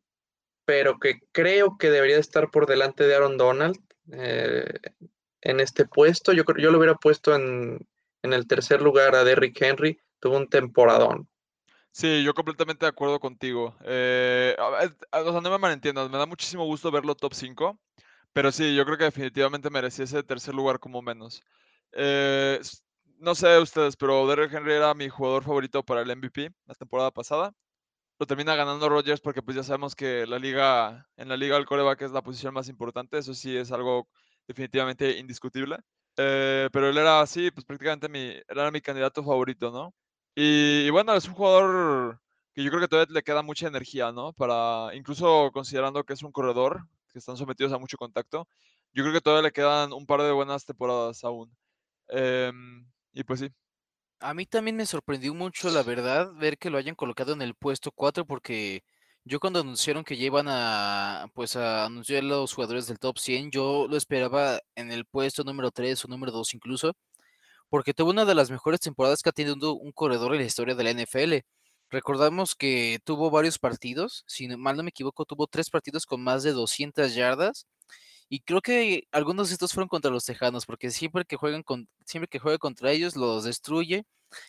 pero 0.64 0.98
que 0.98 1.20
creo 1.32 1.76
que 1.78 1.90
debería 1.90 2.18
estar 2.18 2.50
por 2.50 2.66
delante 2.66 3.06
de 3.06 3.14
Aaron 3.14 3.36
Donald 3.36 3.76
eh, 4.12 4.72
en 5.40 5.60
este 5.60 5.84
puesto. 5.84 6.32
Yo, 6.32 6.44
yo 6.56 6.70
lo 6.70 6.78
hubiera 6.78 6.94
puesto 6.94 7.34
en, 7.34 7.86
el 8.22 8.46
tercer 8.46 8.80
lugar 8.80 9.14
a 9.16 9.24
Derrick 9.24 9.60
Henry, 9.60 10.00
tuvo 10.20 10.36
un 10.36 10.48
temporadón. 10.48 11.28
Sí, 11.90 12.22
yo 12.24 12.32
completamente 12.32 12.86
de 12.86 12.90
acuerdo 12.90 13.20
contigo. 13.20 13.76
Eh, 13.84 14.56
o 14.58 15.32
sea, 15.32 15.40
no 15.40 15.50
me 15.50 15.58
malentiendas, 15.58 16.08
me 16.08 16.16
da 16.16 16.24
muchísimo 16.24 16.64
gusto 16.64 16.90
verlo 16.90 17.14
top 17.14 17.34
5, 17.34 17.78
pero 18.32 18.50
sí, 18.50 18.74
yo 18.74 18.86
creo 18.86 18.96
que 18.96 19.04
definitivamente 19.04 19.68
merecía 19.68 20.04
ese 20.04 20.22
tercer 20.22 20.54
lugar 20.54 20.78
como 20.78 21.02
menos. 21.02 21.42
Eh, 21.92 22.60
no 23.18 23.34
sé 23.34 23.58
ustedes, 23.58 23.96
pero 23.96 24.26
Derrick 24.26 24.52
Henry 24.52 24.72
era 24.72 24.94
mi 24.94 25.08
jugador 25.08 25.44
favorito 25.44 25.82
para 25.84 26.02
el 26.02 26.16
MVP 26.16 26.50
la 26.66 26.74
temporada 26.74 27.10
pasada 27.10 27.52
lo 28.22 28.26
termina 28.26 28.54
ganando 28.54 28.88
Rodgers 28.88 29.20
porque 29.20 29.42
pues 29.42 29.56
ya 29.56 29.64
sabemos 29.64 29.96
que 29.96 30.26
la 30.28 30.38
liga, 30.38 31.08
en 31.16 31.28
la 31.28 31.36
liga 31.36 31.56
del 31.56 31.66
coreback 31.66 32.02
es 32.02 32.12
la 32.12 32.22
posición 32.22 32.54
más 32.54 32.68
importante, 32.68 33.18
eso 33.18 33.34
sí 33.34 33.56
es 33.56 33.72
algo 33.72 34.08
definitivamente 34.46 35.18
indiscutible. 35.18 35.78
Eh, 36.16 36.68
pero 36.72 36.88
él 36.88 36.98
era 36.98 37.20
así, 37.20 37.50
pues 37.50 37.64
prácticamente 37.66 38.08
mi, 38.08 38.32
era 38.48 38.70
mi 38.70 38.80
candidato 38.80 39.24
favorito, 39.24 39.72
¿no? 39.72 39.92
Y, 40.36 40.88
bueno, 40.90 41.14
es 41.14 41.26
un 41.26 41.34
jugador 41.34 42.20
que 42.54 42.62
yo 42.62 42.70
creo 42.70 42.82
que 42.82 42.88
todavía 42.88 43.12
le 43.12 43.22
queda 43.24 43.42
mucha 43.42 43.66
energía, 43.66 44.12
¿no? 44.12 44.32
Para, 44.34 44.94
incluso 44.94 45.50
considerando 45.52 46.04
que 46.04 46.12
es 46.12 46.22
un 46.22 46.30
corredor, 46.30 46.86
que 47.12 47.18
están 47.18 47.36
sometidos 47.36 47.72
a 47.72 47.78
mucho 47.78 47.96
contacto, 47.96 48.46
yo 48.92 49.02
creo 49.02 49.14
que 49.14 49.20
todavía 49.20 49.48
le 49.48 49.52
quedan 49.52 49.92
un 49.92 50.06
par 50.06 50.22
de 50.22 50.30
buenas 50.30 50.64
temporadas 50.64 51.24
aún. 51.24 51.50
Em, 52.08 52.86
y 53.12 53.24
pues 53.24 53.40
sí. 53.40 53.48
A 54.20 54.34
mí 54.34 54.46
también 54.46 54.76
me 54.76 54.86
sorprendió 54.86 55.34
mucho, 55.34 55.70
la 55.70 55.82
verdad, 55.82 56.32
ver 56.34 56.56
que 56.58 56.70
lo 56.70 56.78
hayan 56.78 56.94
colocado 56.94 57.32
en 57.32 57.42
el 57.42 57.54
puesto 57.54 57.90
4 57.92 58.24
porque 58.26 58.82
yo 59.24 59.40
cuando 59.40 59.60
anunciaron 59.60 60.04
que 60.04 60.16
ya 60.16 60.26
iban 60.26 60.46
a, 60.48 61.26
pues 61.34 61.56
a 61.56 61.86
anunciar 61.86 62.22
los 62.24 62.54
jugadores 62.54 62.86
del 62.86 62.98
top 63.00 63.18
100, 63.18 63.50
yo 63.50 63.86
lo 63.88 63.96
esperaba 63.96 64.60
en 64.76 64.92
el 64.92 65.06
puesto 65.06 65.44
número 65.44 65.70
3 65.72 66.04
o 66.04 66.08
número 66.08 66.32
2 66.32 66.54
incluso, 66.54 66.94
porque 67.70 67.94
tuvo 67.94 68.10
una 68.10 68.24
de 68.24 68.34
las 68.34 68.50
mejores 68.50 68.80
temporadas 68.80 69.22
que 69.22 69.30
ha 69.30 69.32
tenido 69.32 69.74
un 69.74 69.92
corredor 69.92 70.32
en 70.34 70.40
la 70.40 70.46
historia 70.46 70.74
de 70.74 70.84
la 70.84 70.90
NFL. 70.90 71.44
Recordamos 71.90 72.54
que 72.54 73.00
tuvo 73.04 73.30
varios 73.30 73.58
partidos, 73.58 74.24
si 74.26 74.48
mal 74.48 74.76
no 74.76 74.82
me 74.84 74.90
equivoco, 74.90 75.24
tuvo 75.26 75.46
tres 75.46 75.70
partidos 75.70 76.06
con 76.06 76.22
más 76.22 76.42
de 76.42 76.52
200 76.52 77.14
yardas 77.14 77.66
y 78.32 78.40
creo 78.40 78.62
que 78.62 79.06
algunos 79.12 79.48
de 79.50 79.54
estos 79.54 79.74
fueron 79.74 79.88
contra 79.88 80.10
los 80.10 80.24
Tejanos, 80.24 80.64
porque 80.64 80.90
siempre 80.90 81.26
que 81.26 81.36
juegan 81.36 81.62
siempre 82.06 82.28
que 82.28 82.38
juega 82.38 82.56
contra 82.56 82.90
ellos 82.90 83.14
los 83.14 83.44
destruye. 83.44 84.04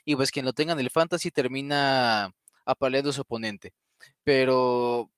Y 0.05 0.15
pues 0.15 0.31
quien 0.31 0.45
lo 0.45 0.53
tenga 0.53 0.71
en 0.73 0.79
el 0.79 0.89
fantasy 0.89 1.31
termina 1.31 2.31
apaleando 2.65 3.09
a 3.09 3.13
su 3.13 3.21
oponente. 3.21 3.73
Pero 4.23 5.11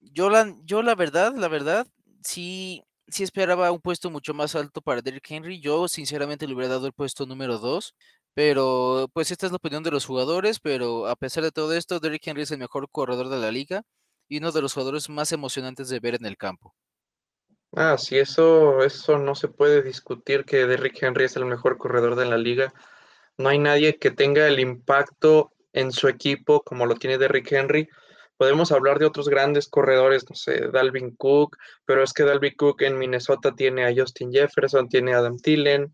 yo 0.00 0.30
la, 0.30 0.54
yo 0.64 0.82
la 0.82 0.94
verdad, 0.94 1.34
la 1.36 1.48
verdad, 1.48 1.86
sí, 2.22 2.84
sí 3.08 3.22
esperaba 3.24 3.72
un 3.72 3.80
puesto 3.80 4.10
mucho 4.10 4.34
más 4.34 4.54
alto 4.54 4.82
para 4.82 5.00
Derrick 5.02 5.30
Henry. 5.30 5.60
Yo 5.60 5.88
sinceramente 5.88 6.46
le 6.46 6.54
hubiera 6.54 6.74
dado 6.74 6.86
el 6.88 6.92
puesto 6.92 7.26
número 7.26 7.58
2. 7.58 7.94
Pero 8.34 9.08
pues 9.14 9.30
esta 9.30 9.46
es 9.46 9.52
la 9.52 9.56
opinión 9.56 9.82
de 9.82 9.92
los 9.92 10.04
jugadores, 10.06 10.60
pero 10.60 11.06
a 11.08 11.16
pesar 11.16 11.42
de 11.44 11.52
todo 11.52 11.72
esto, 11.74 12.00
Derrick 12.00 12.26
Henry 12.26 12.42
es 12.42 12.50
el 12.50 12.58
mejor 12.58 12.90
corredor 12.90 13.30
de 13.30 13.38
la 13.38 13.50
liga 13.50 13.82
y 14.28 14.38
uno 14.38 14.52
de 14.52 14.62
los 14.62 14.74
jugadores 14.74 15.08
más 15.08 15.32
emocionantes 15.32 15.88
de 15.88 16.00
ver 16.00 16.16
en 16.16 16.26
el 16.26 16.36
campo. 16.36 16.74
Ah, 17.72 17.96
sí, 17.98 18.18
eso, 18.18 18.82
eso 18.82 19.18
no 19.18 19.36
se 19.36 19.46
puede 19.46 19.82
discutir 19.82 20.44
que 20.44 20.66
Derrick 20.66 21.00
Henry 21.00 21.24
es 21.24 21.36
el 21.36 21.44
mejor 21.46 21.78
corredor 21.78 22.16
de 22.16 22.24
la 22.24 22.36
liga. 22.36 22.74
No 23.38 23.48
hay 23.48 23.58
nadie 23.58 23.96
que 23.98 24.10
tenga 24.10 24.48
el 24.48 24.58
impacto 24.58 25.52
en 25.72 25.92
su 25.92 26.08
equipo 26.08 26.62
como 26.62 26.86
lo 26.86 26.96
tiene 26.96 27.16
Derrick 27.16 27.52
Henry. 27.52 27.88
Podemos 28.36 28.72
hablar 28.72 28.98
de 28.98 29.06
otros 29.06 29.28
grandes 29.28 29.68
corredores, 29.68 30.24
no 30.28 30.34
sé, 30.34 30.68
Dalvin 30.72 31.14
Cook, 31.14 31.58
pero 31.84 32.02
es 32.02 32.12
que 32.12 32.24
Dalvin 32.24 32.54
Cook 32.56 32.82
en 32.82 32.98
Minnesota 32.98 33.54
tiene 33.54 33.84
a 33.86 33.94
Justin 33.94 34.32
Jefferson, 34.32 34.88
tiene 34.88 35.14
a 35.14 35.18
Adam 35.18 35.36
Thielen. 35.38 35.92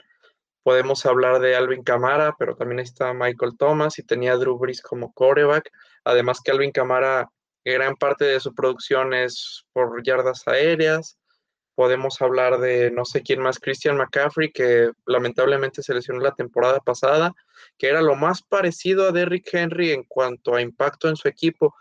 Podemos 0.63 1.05
hablar 1.05 1.41
de 1.41 1.57
Alvin 1.57 1.85
Kamara, 1.85 2.35
pero 2.39 2.57
también 2.57 2.81
está 2.81 3.13
Michael 3.13 3.57
Thomas 3.59 3.99
y 3.99 4.03
tenía 4.03 4.33
a 4.33 4.37
Drew 4.37 4.59
Brees 4.59 4.81
como 4.81 5.13
coreback. 5.13 5.71
Además 6.05 6.41
que 6.43 6.53
Alvin 6.53 6.73
Kamara, 6.73 7.29
gran 7.65 7.97
parte 7.97 8.25
de 8.25 8.41
su 8.41 8.55
producción 8.55 9.13
es 9.13 9.67
por 9.73 10.03
yardas 10.03 10.49
aéreas 10.49 11.19
podemos 11.77 12.21
hablar 12.23 12.59
de 12.59 12.91
no 12.91 13.05
sé 13.05 13.23
quién 13.23 13.41
más, 13.41 13.61
Christian 13.61 13.99
McCaffrey, 13.99 14.51
que 14.51 14.91
lamentablemente 15.05 15.83
se 15.83 15.95
lesionó 15.95 16.21
la 16.21 16.35
temporada 16.35 16.81
pasada, 16.81 17.35
que 17.79 17.89
era 17.89 18.01
lo 18.01 18.17
más 18.17 18.43
parecido 18.43 19.07
a 19.07 19.13
Derrick 19.13 19.53
Henry 19.53 19.93
en 19.93 20.03
cuanto 20.03 20.55
a 20.55 20.63
impacto 20.63 21.09
en 21.09 21.17
su 21.17 21.29
equipo, 21.29 21.75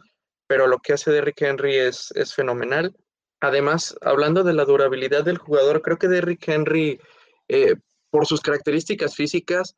pero 0.47 0.67
lo 0.67 0.79
que 0.79 0.93
hace 0.93 1.11
Derrick 1.11 1.41
Henry 1.41 1.77
es, 1.77 2.11
es 2.15 2.35
fenomenal. 2.35 2.93
Además, 3.39 3.95
hablando 4.01 4.43
de 4.43 4.53
la 4.53 4.65
durabilidad 4.65 5.23
del 5.23 5.37
jugador, 5.37 5.81
creo 5.81 5.97
que 5.97 6.09
Derrick 6.09 6.45
Henry, 6.45 6.99
eh, 7.47 7.75
por 8.09 8.25
sus 8.25 8.41
características 8.41 9.15
físicas, 9.15 9.77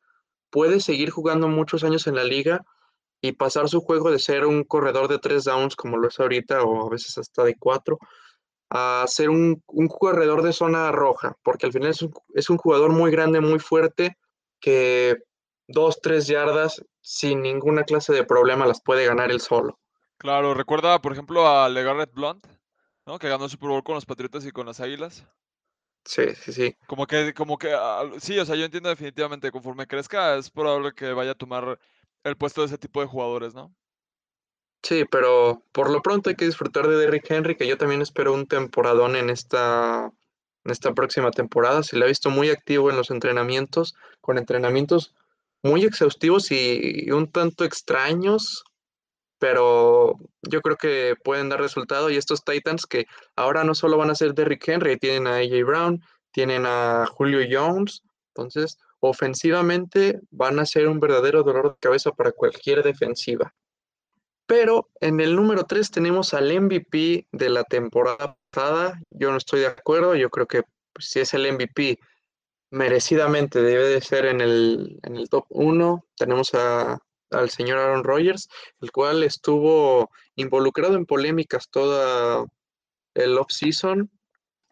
puede 0.50 0.80
seguir 0.80 1.10
jugando 1.10 1.46
muchos 1.46 1.84
años 1.84 2.08
en 2.08 2.16
la 2.16 2.24
liga 2.24 2.64
y 3.20 3.32
pasar 3.32 3.68
su 3.68 3.80
juego 3.80 4.10
de 4.10 4.18
ser 4.18 4.46
un 4.46 4.64
corredor 4.64 5.06
de 5.06 5.20
tres 5.20 5.44
downs 5.44 5.76
como 5.76 5.96
lo 5.96 6.08
es 6.08 6.18
ahorita 6.18 6.64
o 6.64 6.86
a 6.86 6.90
veces 6.90 7.18
hasta 7.18 7.44
de 7.44 7.54
cuatro 7.56 7.98
a 8.70 9.04
ser 9.06 9.30
un, 9.30 9.62
corredor 9.88 10.42
de 10.42 10.52
zona 10.52 10.92
roja, 10.92 11.36
porque 11.42 11.66
al 11.66 11.72
final 11.72 11.90
es 12.34 12.50
un, 12.50 12.58
jugador 12.58 12.92
muy 12.92 13.10
grande, 13.10 13.40
muy 13.40 13.58
fuerte, 13.58 14.18
que 14.60 15.16
dos, 15.66 16.00
tres 16.00 16.26
yardas 16.26 16.84
sin 17.00 17.42
ninguna 17.42 17.84
clase 17.84 18.12
de 18.12 18.24
problema 18.24 18.66
las 18.66 18.82
puede 18.82 19.06
ganar 19.06 19.30
él 19.30 19.40
solo. 19.40 19.78
Claro, 20.18 20.52
recuerda, 20.54 21.00
por 21.00 21.12
ejemplo, 21.12 21.48
a 21.48 21.68
LeGarrette 21.68 22.12
Blunt, 22.12 22.46
¿no? 23.06 23.18
Que 23.18 23.28
ganó 23.28 23.44
el 23.44 23.50
Super 23.50 23.70
Bowl 23.70 23.84
con 23.84 23.94
los 23.94 24.06
Patriotas 24.06 24.44
y 24.44 24.50
con 24.50 24.66
las 24.66 24.80
Águilas. 24.80 25.26
Sí, 26.04 26.34
sí, 26.34 26.52
sí. 26.52 26.76
Como 26.86 27.06
que, 27.06 27.34
como 27.34 27.58
que, 27.58 27.74
sí, 28.18 28.38
o 28.38 28.44
sea, 28.44 28.56
yo 28.56 28.64
entiendo 28.64 28.88
definitivamente, 28.88 29.50
conforme 29.50 29.86
crezca, 29.86 30.36
es 30.36 30.50
probable 30.50 30.92
que 30.92 31.12
vaya 31.12 31.32
a 31.32 31.34
tomar 31.34 31.78
el 32.24 32.36
puesto 32.36 32.62
de 32.62 32.68
ese 32.68 32.78
tipo 32.78 33.00
de 33.00 33.06
jugadores, 33.06 33.54
¿no? 33.54 33.74
Sí, 34.82 35.04
pero 35.10 35.62
por 35.72 35.90
lo 35.90 36.02
pronto 36.02 36.30
hay 36.30 36.36
que 36.36 36.46
disfrutar 36.46 36.86
de 36.88 36.96
Derrick 36.96 37.30
Henry, 37.30 37.56
que 37.56 37.66
yo 37.66 37.76
también 37.76 38.00
espero 38.00 38.32
un 38.32 38.46
temporadón 38.46 39.16
en 39.16 39.28
esta, 39.30 40.10
en 40.64 40.70
esta 40.70 40.94
próxima 40.94 41.30
temporada. 41.30 41.82
Se 41.82 41.96
le 41.96 42.04
ha 42.04 42.08
visto 42.08 42.30
muy 42.30 42.50
activo 42.50 42.90
en 42.90 42.96
los 42.96 43.10
entrenamientos, 43.10 43.94
con 44.20 44.38
entrenamientos 44.38 45.14
muy 45.62 45.84
exhaustivos 45.84 46.50
y 46.52 47.10
un 47.10 47.30
tanto 47.30 47.64
extraños, 47.64 48.64
pero 49.38 50.16
yo 50.42 50.60
creo 50.60 50.76
que 50.76 51.14
pueden 51.22 51.48
dar 51.48 51.60
resultado. 51.60 52.10
Y 52.10 52.16
estos 52.16 52.44
Titans 52.44 52.86
que 52.86 53.06
ahora 53.36 53.64
no 53.64 53.74
solo 53.74 53.96
van 53.96 54.10
a 54.10 54.14
ser 54.14 54.34
Derrick 54.34 54.66
Henry, 54.68 54.96
tienen 54.98 55.26
a 55.26 55.36
AJ 55.36 55.64
Brown, 55.64 56.02
tienen 56.32 56.66
a 56.66 57.06
Julio 57.06 57.40
Jones, 57.50 58.02
entonces 58.34 58.78
ofensivamente 59.00 60.20
van 60.30 60.58
a 60.58 60.66
ser 60.66 60.88
un 60.88 61.00
verdadero 61.00 61.42
dolor 61.42 61.72
de 61.72 61.78
cabeza 61.80 62.12
para 62.12 62.32
cualquier 62.32 62.82
defensiva. 62.82 63.54
Pero 64.48 64.88
en 65.00 65.20
el 65.20 65.36
número 65.36 65.64
3 65.64 65.90
tenemos 65.90 66.32
al 66.32 66.50
MVP 66.58 67.28
de 67.30 67.48
la 67.50 67.64
temporada 67.64 68.34
pasada. 68.50 68.98
Yo 69.10 69.30
no 69.30 69.36
estoy 69.36 69.60
de 69.60 69.66
acuerdo, 69.66 70.14
yo 70.14 70.30
creo 70.30 70.46
que 70.46 70.62
pues, 70.94 71.10
si 71.10 71.20
es 71.20 71.34
el 71.34 71.52
MVP, 71.52 71.98
merecidamente 72.70 73.60
debe 73.60 73.84
de 73.84 74.00
ser 74.00 74.24
en 74.24 74.40
el, 74.40 74.98
en 75.02 75.16
el 75.16 75.28
top 75.28 75.44
1. 75.50 76.02
Tenemos 76.16 76.54
a 76.54 76.98
al 77.30 77.50
señor 77.50 77.78
Aaron 77.78 78.04
Rodgers, 78.04 78.48
el 78.80 78.90
cual 78.90 79.22
estuvo 79.22 80.10
involucrado 80.34 80.94
en 80.96 81.04
polémicas 81.04 81.68
toda 81.68 82.46
el 83.12 83.36
off-season, 83.36 84.10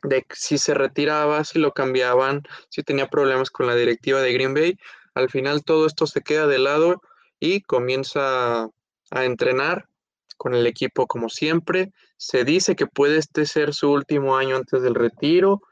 de 0.02 0.24
si 0.32 0.56
se 0.56 0.72
retiraba, 0.72 1.44
si 1.44 1.58
lo 1.58 1.72
cambiaban, 1.72 2.44
si 2.70 2.82
tenía 2.82 3.08
problemas 3.08 3.50
con 3.50 3.66
la 3.66 3.74
directiva 3.74 4.20
de 4.20 4.32
Green 4.32 4.54
Bay. 4.54 4.78
Al 5.14 5.28
final 5.28 5.64
todo 5.64 5.86
esto 5.86 6.06
se 6.06 6.22
queda 6.22 6.46
de 6.46 6.60
lado 6.60 7.02
y 7.40 7.60
comienza 7.60 8.70
a 9.11 9.25
entrenar 9.25 9.88
con 10.37 10.55
el 10.55 10.66
equipo 10.66 11.07
como 11.07 11.29
siempre. 11.29 11.92
Se 12.16 12.45
dice 12.45 12.77
que 12.77 12.87
puede 12.87 13.19
este 13.19 13.47
ser 13.47 13.75
su 13.75 13.90
último 13.90 14.37
año 14.37 14.57
antes 14.57 14.83
del 14.83 14.95
retiro. 14.95 15.62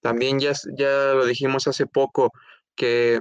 También 0.00 0.40
ya, 0.40 0.52
ya 0.76 1.12
lo 1.14 1.24
dijimos 1.26 1.66
hace 1.66 1.86
poco 1.86 2.32
que 2.74 3.20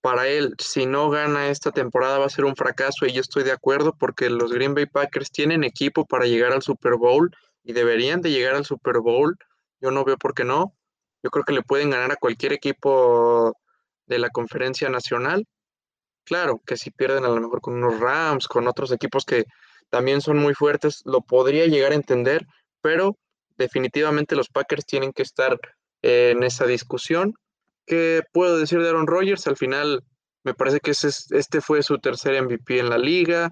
para 0.00 0.28
él, 0.28 0.54
si 0.58 0.86
no 0.86 1.10
gana 1.10 1.48
esta 1.48 1.72
temporada 1.72 2.18
va 2.18 2.26
a 2.26 2.30
ser 2.30 2.44
un 2.44 2.56
fracaso 2.56 3.06
y 3.06 3.12
yo 3.12 3.20
estoy 3.20 3.44
de 3.44 3.52
acuerdo 3.52 3.94
porque 3.98 4.30
los 4.30 4.52
Green 4.52 4.74
Bay 4.74 4.86
Packers 4.86 5.30
tienen 5.30 5.64
equipo 5.64 6.06
para 6.06 6.26
llegar 6.26 6.52
al 6.52 6.62
Super 6.62 6.96
Bowl 6.96 7.30
y 7.62 7.72
deberían 7.72 8.22
de 8.22 8.30
llegar 8.30 8.54
al 8.54 8.64
Super 8.64 9.00
Bowl. 9.00 9.36
Yo 9.80 9.90
no 9.90 10.04
veo 10.04 10.16
por 10.16 10.34
qué 10.34 10.44
no. 10.44 10.74
Yo 11.22 11.30
creo 11.30 11.44
que 11.44 11.52
le 11.52 11.62
pueden 11.62 11.90
ganar 11.90 12.12
a 12.12 12.16
cualquier 12.16 12.52
equipo 12.52 13.54
de 14.06 14.18
la 14.18 14.30
conferencia 14.30 14.88
nacional. 14.88 15.46
Claro, 16.24 16.60
que 16.66 16.76
si 16.76 16.90
pierden 16.90 17.24
a 17.24 17.28
lo 17.28 17.40
mejor 17.40 17.60
con 17.60 17.74
unos 17.74 17.98
Rams, 17.98 18.46
con 18.46 18.68
otros 18.68 18.92
equipos 18.92 19.24
que 19.24 19.44
también 19.88 20.20
son 20.20 20.38
muy 20.38 20.54
fuertes, 20.54 21.02
lo 21.04 21.20
podría 21.22 21.66
llegar 21.66 21.92
a 21.92 21.96
entender, 21.96 22.46
pero 22.80 23.16
definitivamente 23.56 24.36
los 24.36 24.48
Packers 24.48 24.86
tienen 24.86 25.12
que 25.12 25.22
estar 25.22 25.58
en 26.02 26.42
esa 26.42 26.66
discusión 26.66 27.34
¿Qué 27.90 28.22
puedo 28.32 28.56
decir 28.56 28.80
de 28.80 28.88
Aaron 28.88 29.08
Rodgers? 29.08 29.48
Al 29.48 29.56
final, 29.56 30.04
me 30.44 30.54
parece 30.54 30.78
que 30.78 30.92
este 30.92 31.60
fue 31.60 31.82
su 31.82 31.98
tercer 31.98 32.40
MVP 32.40 32.78
en 32.78 32.88
la 32.88 32.98
liga. 32.98 33.50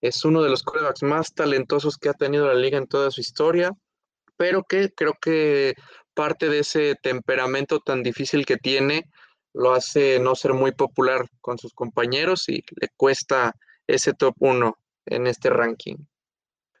Es 0.00 0.24
uno 0.24 0.42
de 0.42 0.48
los 0.48 0.62
quarterbacks 0.62 1.02
más 1.02 1.34
talentosos 1.34 1.98
que 1.98 2.08
ha 2.08 2.14
tenido 2.14 2.46
la 2.46 2.54
liga 2.54 2.78
en 2.78 2.86
toda 2.86 3.10
su 3.10 3.20
historia, 3.20 3.70
pero 4.38 4.62
que 4.62 4.88
creo 4.96 5.12
que 5.20 5.74
parte 6.14 6.48
de 6.48 6.60
ese 6.60 6.94
temperamento 7.02 7.80
tan 7.80 8.02
difícil 8.02 8.46
que 8.46 8.56
tiene 8.56 9.10
lo 9.56 9.72
hace 9.72 10.18
no 10.20 10.34
ser 10.34 10.52
muy 10.52 10.72
popular 10.72 11.26
con 11.40 11.58
sus 11.58 11.72
compañeros 11.72 12.48
y 12.48 12.62
le 12.78 12.88
cuesta 12.96 13.56
ese 13.86 14.12
top 14.12 14.34
1 14.38 14.78
en 15.06 15.26
este 15.26 15.48
ranking. 15.48 15.96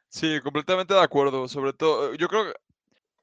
Sí, 0.08 0.40
completamente 0.42 0.92
de 0.92 1.00
acuerdo. 1.00 1.48
Sobre 1.48 1.72
todo, 1.72 2.14
yo 2.14 2.28
creo 2.28 2.44
que 2.44 2.54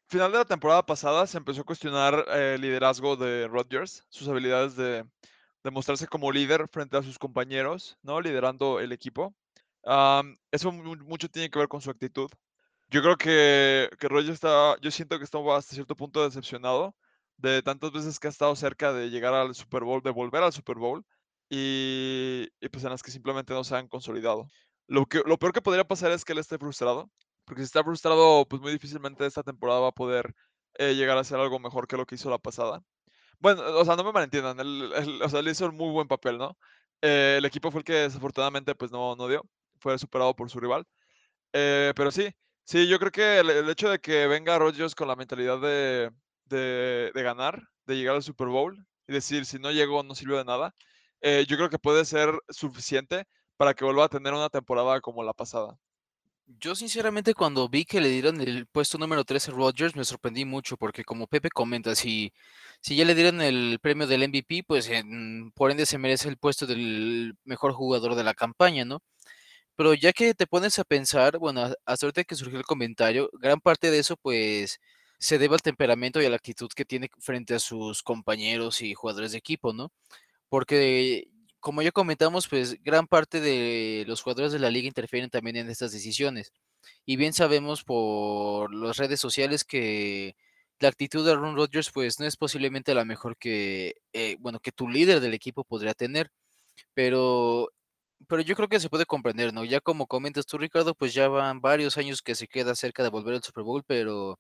final 0.08 0.32
de 0.32 0.40
la 0.40 0.46
temporada 0.46 0.86
pasada 0.86 1.28
se 1.28 1.38
empezó 1.38 1.62
a 1.62 1.66
cuestionar 1.66 2.26
el 2.34 2.62
liderazgo 2.62 3.16
de 3.16 3.48
Rodgers, 3.48 4.04
sus 4.10 4.28
habilidades 4.28 4.76
de, 4.76 5.06
mostrarse 5.72 6.08
como 6.08 6.32
líder 6.32 6.68
frente 6.68 6.98
a 6.98 7.04
sus 7.04 7.18
compañeros, 7.18 7.98
¿no? 8.02 8.20
Liderando 8.22 8.80
el 8.80 8.92
equipo. 8.92 9.36
eso 10.52 10.72
mucho 10.72 11.30
tiene 11.30 11.50
que 11.50 11.60
ver 11.60 11.68
con 11.68 11.82
su 11.82 11.92
actitud. 11.92 12.30
Yo 12.90 13.02
creo 13.02 13.18
que, 13.18 13.90
que 14.00 14.08
Rodgers 14.08 14.36
está, 14.36 14.76
yo 14.82 14.92
siento 14.92 15.18
que 15.18 15.24
está 15.26 15.40
hasta 15.56 15.76
cierto 15.76 15.96
punto 15.96 16.24
decepcionado 16.24 16.96
de 17.38 17.62
tantas 17.62 17.92
veces 17.92 18.20
que 18.20 18.28
ha 18.28 18.30
estado 18.30 18.56
cerca 18.56 18.94
de 18.94 19.10
llegar 19.10 19.34
al 19.34 19.56
Super 19.56 19.84
Bowl, 19.84 20.02
de 20.02 20.12
volver 20.12 20.44
al 20.44 20.54
Super 20.54 20.78
Bowl, 20.78 21.06
y, 21.50 22.48
y 22.62 22.70
pues 22.70 22.84
en 22.84 22.92
las 22.92 23.04
que 23.04 23.12
simplemente 23.12 23.54
no 23.54 23.64
se 23.64 23.76
han 23.76 23.88
consolidado. 23.88 24.48
Lo, 24.88 25.06
que, 25.06 25.22
lo 25.26 25.38
peor 25.38 25.54
que 25.54 25.62
podría 25.62 25.84
pasar 25.88 26.12
es 26.12 26.26
que 26.26 26.34
él 26.34 26.40
esté 26.40 26.58
frustrado, 26.58 27.10
porque 27.46 27.62
si 27.62 27.66
está 27.66 27.84
frustrado, 27.84 28.46
pues 28.48 28.62
muy 28.62 28.72
difícilmente 28.72 29.26
esta 29.26 29.44
temporada 29.44 29.82
va 29.82 29.90
a 29.90 29.92
poder 29.92 30.34
eh, 30.76 30.96
llegar 30.96 31.18
a 31.18 31.24
ser 31.24 31.40
algo 31.40 31.60
mejor 31.60 31.88
que 31.88 31.98
lo 31.98 32.06
que 32.06 32.16
hizo 32.16 32.30
la 32.30 32.38
pasada. 32.38 32.82
Bueno, 33.40 33.62
o 33.78 33.86
sea, 33.86 33.96
no 33.96 34.04
me 34.04 34.14
malentiendan, 34.14 34.60
él, 34.60 35.22
o 35.24 35.30
sea, 35.30 35.40
él 35.42 35.48
hizo 35.50 35.68
un 35.68 35.76
muy 35.76 35.92
buen 35.92 36.08
papel, 36.08 36.38
¿no? 36.38 36.58
Eh, 37.02 37.36
el 37.38 37.46
equipo 37.46 37.72
fue 37.72 37.80
el 37.82 37.86
que 37.86 37.94
desafortunadamente 37.94 38.76
pues 38.76 38.92
no, 38.92 39.16
no 39.16 39.28
dio, 39.28 39.44
fue 39.80 39.98
superado 40.00 40.36
por 40.36 40.50
su 40.50 40.60
rival. 40.60 40.86
Eh, 41.54 41.94
pero 41.96 42.12
sí, 42.12 42.30
sí, 42.66 42.88
yo 42.88 43.00
creo 43.00 43.12
que 43.12 43.40
el, 43.40 43.70
hecho 43.70 43.90
de 43.90 44.00
que 44.00 44.28
venga 44.28 44.58
Rodgers 44.60 44.96
con 44.96 45.08
la 45.08 45.16
mentalidad 45.16 45.60
de, 45.62 46.12
de, 46.46 47.12
ganar, 47.16 47.62
de 47.86 47.96
llegar 47.96 48.16
al 48.16 48.24
Super 48.24 48.48
Bowl 48.48 48.86
y 49.08 49.14
decir, 49.14 49.46
si 49.46 49.60
no 49.60 49.72
llego 49.72 50.04
no 50.04 50.16
sirvió 50.16 50.38
de 50.38 50.46
nada, 50.46 50.74
yo 51.22 51.58
creo 51.58 51.70
que 51.70 51.80
puede 51.80 52.06
ser 52.06 52.32
suficiente 52.50 53.26
para 53.58 53.74
que 53.74 53.86
vuelva 53.86 54.06
a 54.06 54.10
tener 54.10 54.34
una 54.34 54.50
temporada 54.50 55.00
como 55.02 55.24
la 55.24 55.34
pasada. 55.34 55.78
Yo 56.46 56.76
sinceramente 56.76 57.34
cuando 57.34 57.70
vi 57.70 57.86
que 57.86 58.02
le 58.02 58.10
dieron 58.10 58.42
el 58.42 58.68
puesto 58.68 58.98
número 58.98 59.24
13 59.24 59.52
a 59.52 59.54
Rodgers 59.54 59.96
me 59.96 60.04
sorprendí 60.04 60.44
mucho 60.46 60.76
porque 60.78 61.04
como 61.04 61.28
Pepe 61.28 61.50
comenta, 61.50 61.96
si, 61.96 62.34
si 62.82 62.96
ya 62.98 63.06
le 63.06 63.16
dieron 63.16 63.42
el 63.42 63.80
premio 63.82 64.08
del 64.08 64.28
MVP, 64.28 64.64
pues 64.68 64.90
por 65.56 65.72
ende 65.72 65.86
se 65.86 65.98
merece 65.98 66.28
el 66.30 66.38
puesto 66.38 66.68
del 66.68 67.36
mejor 67.46 67.74
jugador 67.74 68.16
de 68.16 68.24
la 68.24 68.34
campaña, 68.34 68.84
¿no? 68.86 69.02
Pero 69.76 69.94
ya 69.96 70.14
que 70.14 70.34
te 70.36 70.48
pones 70.48 70.80
a 70.80 70.84
pensar, 70.84 71.40
bueno, 71.40 71.74
hasta 71.86 72.06
ahorita 72.06 72.24
que 72.26 72.36
surgió 72.36 72.60
el 72.60 72.66
comentario, 72.66 73.30
gran 73.34 73.60
parte 73.62 73.92
de 73.92 74.00
eso 74.00 74.18
pues 74.18 74.80
se 75.24 75.38
debe 75.38 75.56
al 75.56 75.62
temperamento 75.62 76.22
y 76.22 76.26
a 76.26 76.30
la 76.30 76.36
actitud 76.36 76.70
que 76.76 76.84
tiene 76.84 77.10
frente 77.20 77.56
a 77.56 77.60
sus 77.60 78.04
compañeros 78.04 78.82
y 78.82 78.94
jugadores 78.94 79.32
de 79.32 79.38
equipo, 79.38 79.72
¿no? 79.72 79.90
Porque 80.50 81.30
como 81.62 81.82
ya 81.82 81.94
comentamos, 81.94 82.50
pues 82.50 82.84
gran 82.84 83.08
parte 83.08 83.40
de 83.40 84.04
los 84.06 84.22
jugadores 84.22 84.52
de 84.52 84.60
la 84.60 84.70
liga 84.70 84.88
interfieren 84.88 85.30
también 85.30 85.56
en 85.56 85.70
estas 85.70 85.94
decisiones. 85.94 86.52
Y 87.06 87.16
bien 87.16 87.32
sabemos 87.34 87.86
por 87.86 88.74
las 88.76 88.98
redes 88.98 89.22
sociales 89.22 89.64
que 89.64 90.36
la 90.80 90.90
actitud 90.90 91.26
de 91.26 91.32
Aaron 91.32 91.56
Rodgers 91.56 91.90
pues 91.92 92.20
no 92.20 92.26
es 92.26 92.36
posiblemente 92.36 92.94
la 92.94 93.06
mejor 93.06 93.38
que, 93.38 93.96
eh, 94.14 94.36
bueno, 94.42 94.60
que 94.60 94.74
tu 94.74 94.90
líder 94.90 95.22
del 95.22 95.34
equipo 95.34 95.64
podría 95.64 95.94
tener. 95.94 96.32
Pero, 96.94 97.70
pero 98.28 98.42
yo 98.42 98.56
creo 98.56 98.70
que 98.70 98.80
se 98.82 98.90
puede 98.90 99.06
comprender, 99.06 99.54
¿no? 99.54 99.66
Ya 99.66 99.82
como 99.82 100.08
comentas 100.08 100.46
tú, 100.48 100.58
Ricardo, 100.58 100.96
pues 100.96 101.14
ya 101.14 101.30
van 101.30 101.62
varios 101.62 101.98
años 101.98 102.22
que 102.22 102.36
se 102.36 102.48
queda 102.48 102.76
cerca 102.76 103.04
de 103.04 103.10
volver 103.10 103.36
al 103.36 103.44
Super 103.44 103.64
Bowl, 103.64 103.84
pero 103.88 104.40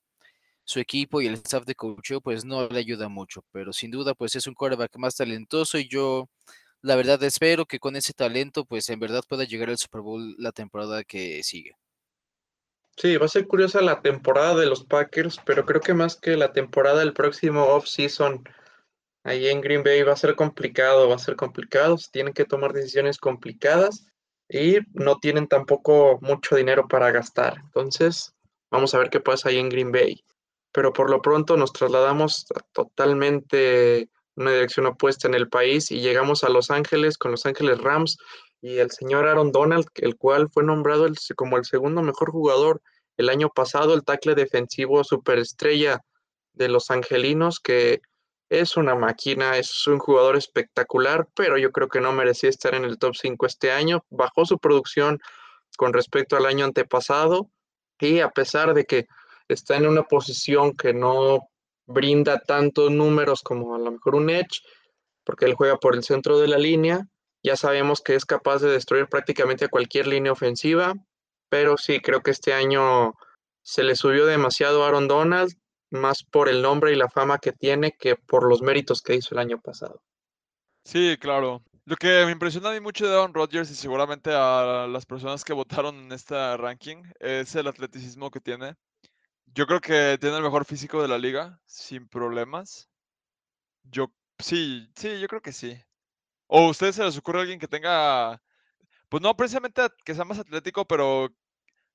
su 0.65 0.79
equipo 0.79 1.21
y 1.21 1.27
el 1.27 1.35
staff 1.35 1.65
de 1.65 1.75
coach 1.75 2.13
pues 2.23 2.45
no 2.45 2.67
le 2.67 2.79
ayuda 2.79 3.09
mucho. 3.09 3.43
Pero 3.51 3.73
sin 3.73 3.91
duda 3.91 4.13
pues 4.13 4.35
es 4.35 4.47
un 4.47 4.53
quarterback 4.53 4.97
más 4.97 5.15
talentoso 5.15 5.77
y 5.77 5.87
yo 5.87 6.29
la 6.81 6.95
verdad 6.95 7.23
espero 7.23 7.65
que 7.65 7.79
con 7.79 7.95
ese 7.95 8.13
talento, 8.13 8.65
pues 8.65 8.89
en 8.89 8.99
verdad 8.99 9.23
pueda 9.27 9.45
llegar 9.45 9.69
al 9.69 9.77
Super 9.77 10.01
Bowl 10.01 10.35
la 10.37 10.51
temporada 10.51 11.03
que 11.03 11.41
sigue. 11.41 11.71
Sí, 12.97 13.17
va 13.17 13.25
a 13.25 13.29
ser 13.29 13.47
curiosa 13.47 13.81
la 13.81 14.01
temporada 14.01 14.55
de 14.55 14.67
los 14.67 14.83
Packers, 14.83 15.39
pero 15.45 15.65
creo 15.65 15.81
que 15.81 15.93
más 15.93 16.15
que 16.15 16.37
la 16.37 16.51
temporada 16.51 16.99
del 16.99 17.13
próximo 17.13 17.63
off-season 17.63 18.43
ahí 19.23 19.47
en 19.47 19.61
Green 19.61 19.83
Bay 19.83 20.03
va 20.03 20.13
a 20.13 20.17
ser 20.17 20.35
complicado, 20.35 21.09
va 21.09 21.15
a 21.15 21.19
ser 21.19 21.35
complicado, 21.35 21.97
tienen 22.11 22.33
que 22.33 22.45
tomar 22.45 22.73
decisiones 22.73 23.17
complicadas 23.17 24.05
y 24.49 24.77
no 24.91 25.17
tienen 25.19 25.47
tampoco 25.47 26.19
mucho 26.21 26.55
dinero 26.55 26.87
para 26.87 27.11
gastar. 27.11 27.57
Entonces, 27.63 28.35
vamos 28.69 28.93
a 28.93 28.99
ver 28.99 29.09
qué 29.09 29.19
pasa 29.19 29.49
ahí 29.49 29.57
en 29.57 29.69
Green 29.69 29.91
Bay. 29.91 30.23
Pero 30.73 30.91
por 30.91 31.09
lo 31.09 31.21
pronto 31.21 31.55
nos 31.55 31.71
trasladamos 31.71 32.45
totalmente 32.73 34.09
una 34.35 34.51
dirección 34.51 34.87
opuesta 34.87 35.27
en 35.27 35.35
el 35.35 35.47
país 35.47 35.91
y 35.91 36.01
llegamos 36.01 36.43
a 36.43 36.49
Los 36.49 36.71
Ángeles 36.71 37.17
con 37.17 37.31
Los 37.31 37.45
Ángeles 37.45 37.79
Rams 37.79 38.17
y 38.61 38.77
el 38.77 38.91
señor 38.91 39.27
Aaron 39.27 39.51
Donald, 39.51 39.85
el 39.95 40.15
cual 40.15 40.49
fue 40.49 40.63
nombrado 40.63 41.07
como 41.35 41.57
el 41.57 41.65
segundo 41.65 42.01
mejor 42.01 42.31
jugador 42.31 42.81
el 43.17 43.29
año 43.29 43.49
pasado, 43.49 43.93
el 43.93 44.03
tackle 44.03 44.35
defensivo 44.35 45.03
superestrella 45.03 46.01
de 46.53 46.69
los 46.69 46.89
angelinos, 46.89 47.59
que 47.59 48.01
es 48.49 48.77
una 48.77 48.95
máquina, 48.95 49.57
es 49.57 49.87
un 49.87 49.99
jugador 49.99 50.35
espectacular, 50.35 51.27
pero 51.35 51.57
yo 51.57 51.71
creo 51.71 51.87
que 51.87 52.01
no 52.01 52.11
merecía 52.11 52.49
estar 52.49 52.75
en 52.75 52.85
el 52.85 52.97
top 52.97 53.15
5 53.15 53.45
este 53.45 53.71
año. 53.71 54.05
Bajó 54.09 54.45
su 54.45 54.59
producción 54.59 55.19
con 55.77 55.93
respecto 55.93 56.37
al 56.37 56.45
año 56.45 56.65
antepasado 56.65 57.49
y 57.99 58.19
a 58.19 58.29
pesar 58.29 58.73
de 58.73 58.85
que 58.85 59.07
está 59.47 59.77
en 59.77 59.87
una 59.87 60.03
posición 60.03 60.75
que 60.75 60.93
no 60.93 61.49
brinda 61.85 62.39
tantos 62.39 62.91
números 62.91 63.41
como 63.41 63.75
a 63.75 63.79
lo 63.79 63.91
mejor 63.91 64.15
un 64.15 64.29
Edge, 64.29 64.61
porque 65.23 65.45
él 65.45 65.53
juega 65.53 65.77
por 65.77 65.95
el 65.95 66.03
centro 66.03 66.39
de 66.39 66.47
la 66.47 66.57
línea. 66.57 67.07
Ya 67.43 67.55
sabemos 67.55 68.01
que 68.01 68.15
es 68.15 68.25
capaz 68.25 68.59
de 68.59 68.71
destruir 68.71 69.07
prácticamente 69.07 69.65
a 69.65 69.69
cualquier 69.69 70.07
línea 70.07 70.31
ofensiva, 70.31 70.93
pero 71.49 71.77
sí, 71.77 71.99
creo 71.99 72.21
que 72.21 72.31
este 72.31 72.53
año 72.53 73.13
se 73.61 73.83
le 73.83 73.95
subió 73.95 74.25
demasiado 74.25 74.83
a 74.83 74.87
Aaron 74.87 75.07
Donald, 75.07 75.53
más 75.91 76.23
por 76.23 76.49
el 76.49 76.61
nombre 76.61 76.91
y 76.91 76.95
la 76.95 77.09
fama 77.09 77.37
que 77.37 77.51
tiene 77.51 77.95
que 77.97 78.15
por 78.15 78.47
los 78.47 78.61
méritos 78.61 79.01
que 79.01 79.15
hizo 79.15 79.35
el 79.35 79.39
año 79.39 79.59
pasado. 79.61 80.01
Sí, 80.85 81.17
claro. 81.19 81.61
Lo 81.85 81.95
que 81.97 82.25
me 82.25 82.31
impresiona 82.31 82.69
a 82.69 82.73
mí 82.73 82.79
mucho 82.79 83.05
de 83.05 83.13
Aaron 83.13 83.33
Rodgers 83.33 83.69
y 83.69 83.75
seguramente 83.75 84.31
a 84.33 84.87
las 84.89 85.05
personas 85.05 85.43
que 85.43 85.53
votaron 85.53 85.95
en 85.95 86.11
este 86.11 86.57
ranking 86.57 87.03
es 87.19 87.55
el 87.55 87.67
atleticismo 87.67 88.31
que 88.31 88.39
tiene. 88.39 88.75
Yo 89.55 89.67
creo 89.67 89.79
que 89.79 90.17
tiene 90.19 90.37
el 90.37 90.43
mejor 90.43 90.65
físico 90.65 91.01
de 91.01 91.07
la 91.07 91.17
liga, 91.17 91.59
sin 91.65 92.07
problemas. 92.07 92.89
Yo, 93.83 94.11
sí, 94.39 94.89
sí, 94.95 95.19
yo 95.19 95.27
creo 95.27 95.41
que 95.41 95.51
sí. 95.51 95.79
¿O 96.47 96.67
a 96.67 96.69
ustedes 96.69 96.95
se 96.95 97.03
les 97.03 97.17
ocurre 97.17 97.41
alguien 97.41 97.59
que 97.59 97.67
tenga, 97.67 98.41
pues 99.09 99.21
no 99.21 99.35
precisamente 99.35 99.81
que 100.03 100.15
sea 100.15 100.25
más 100.25 100.39
atlético, 100.39 100.85
pero 100.85 101.31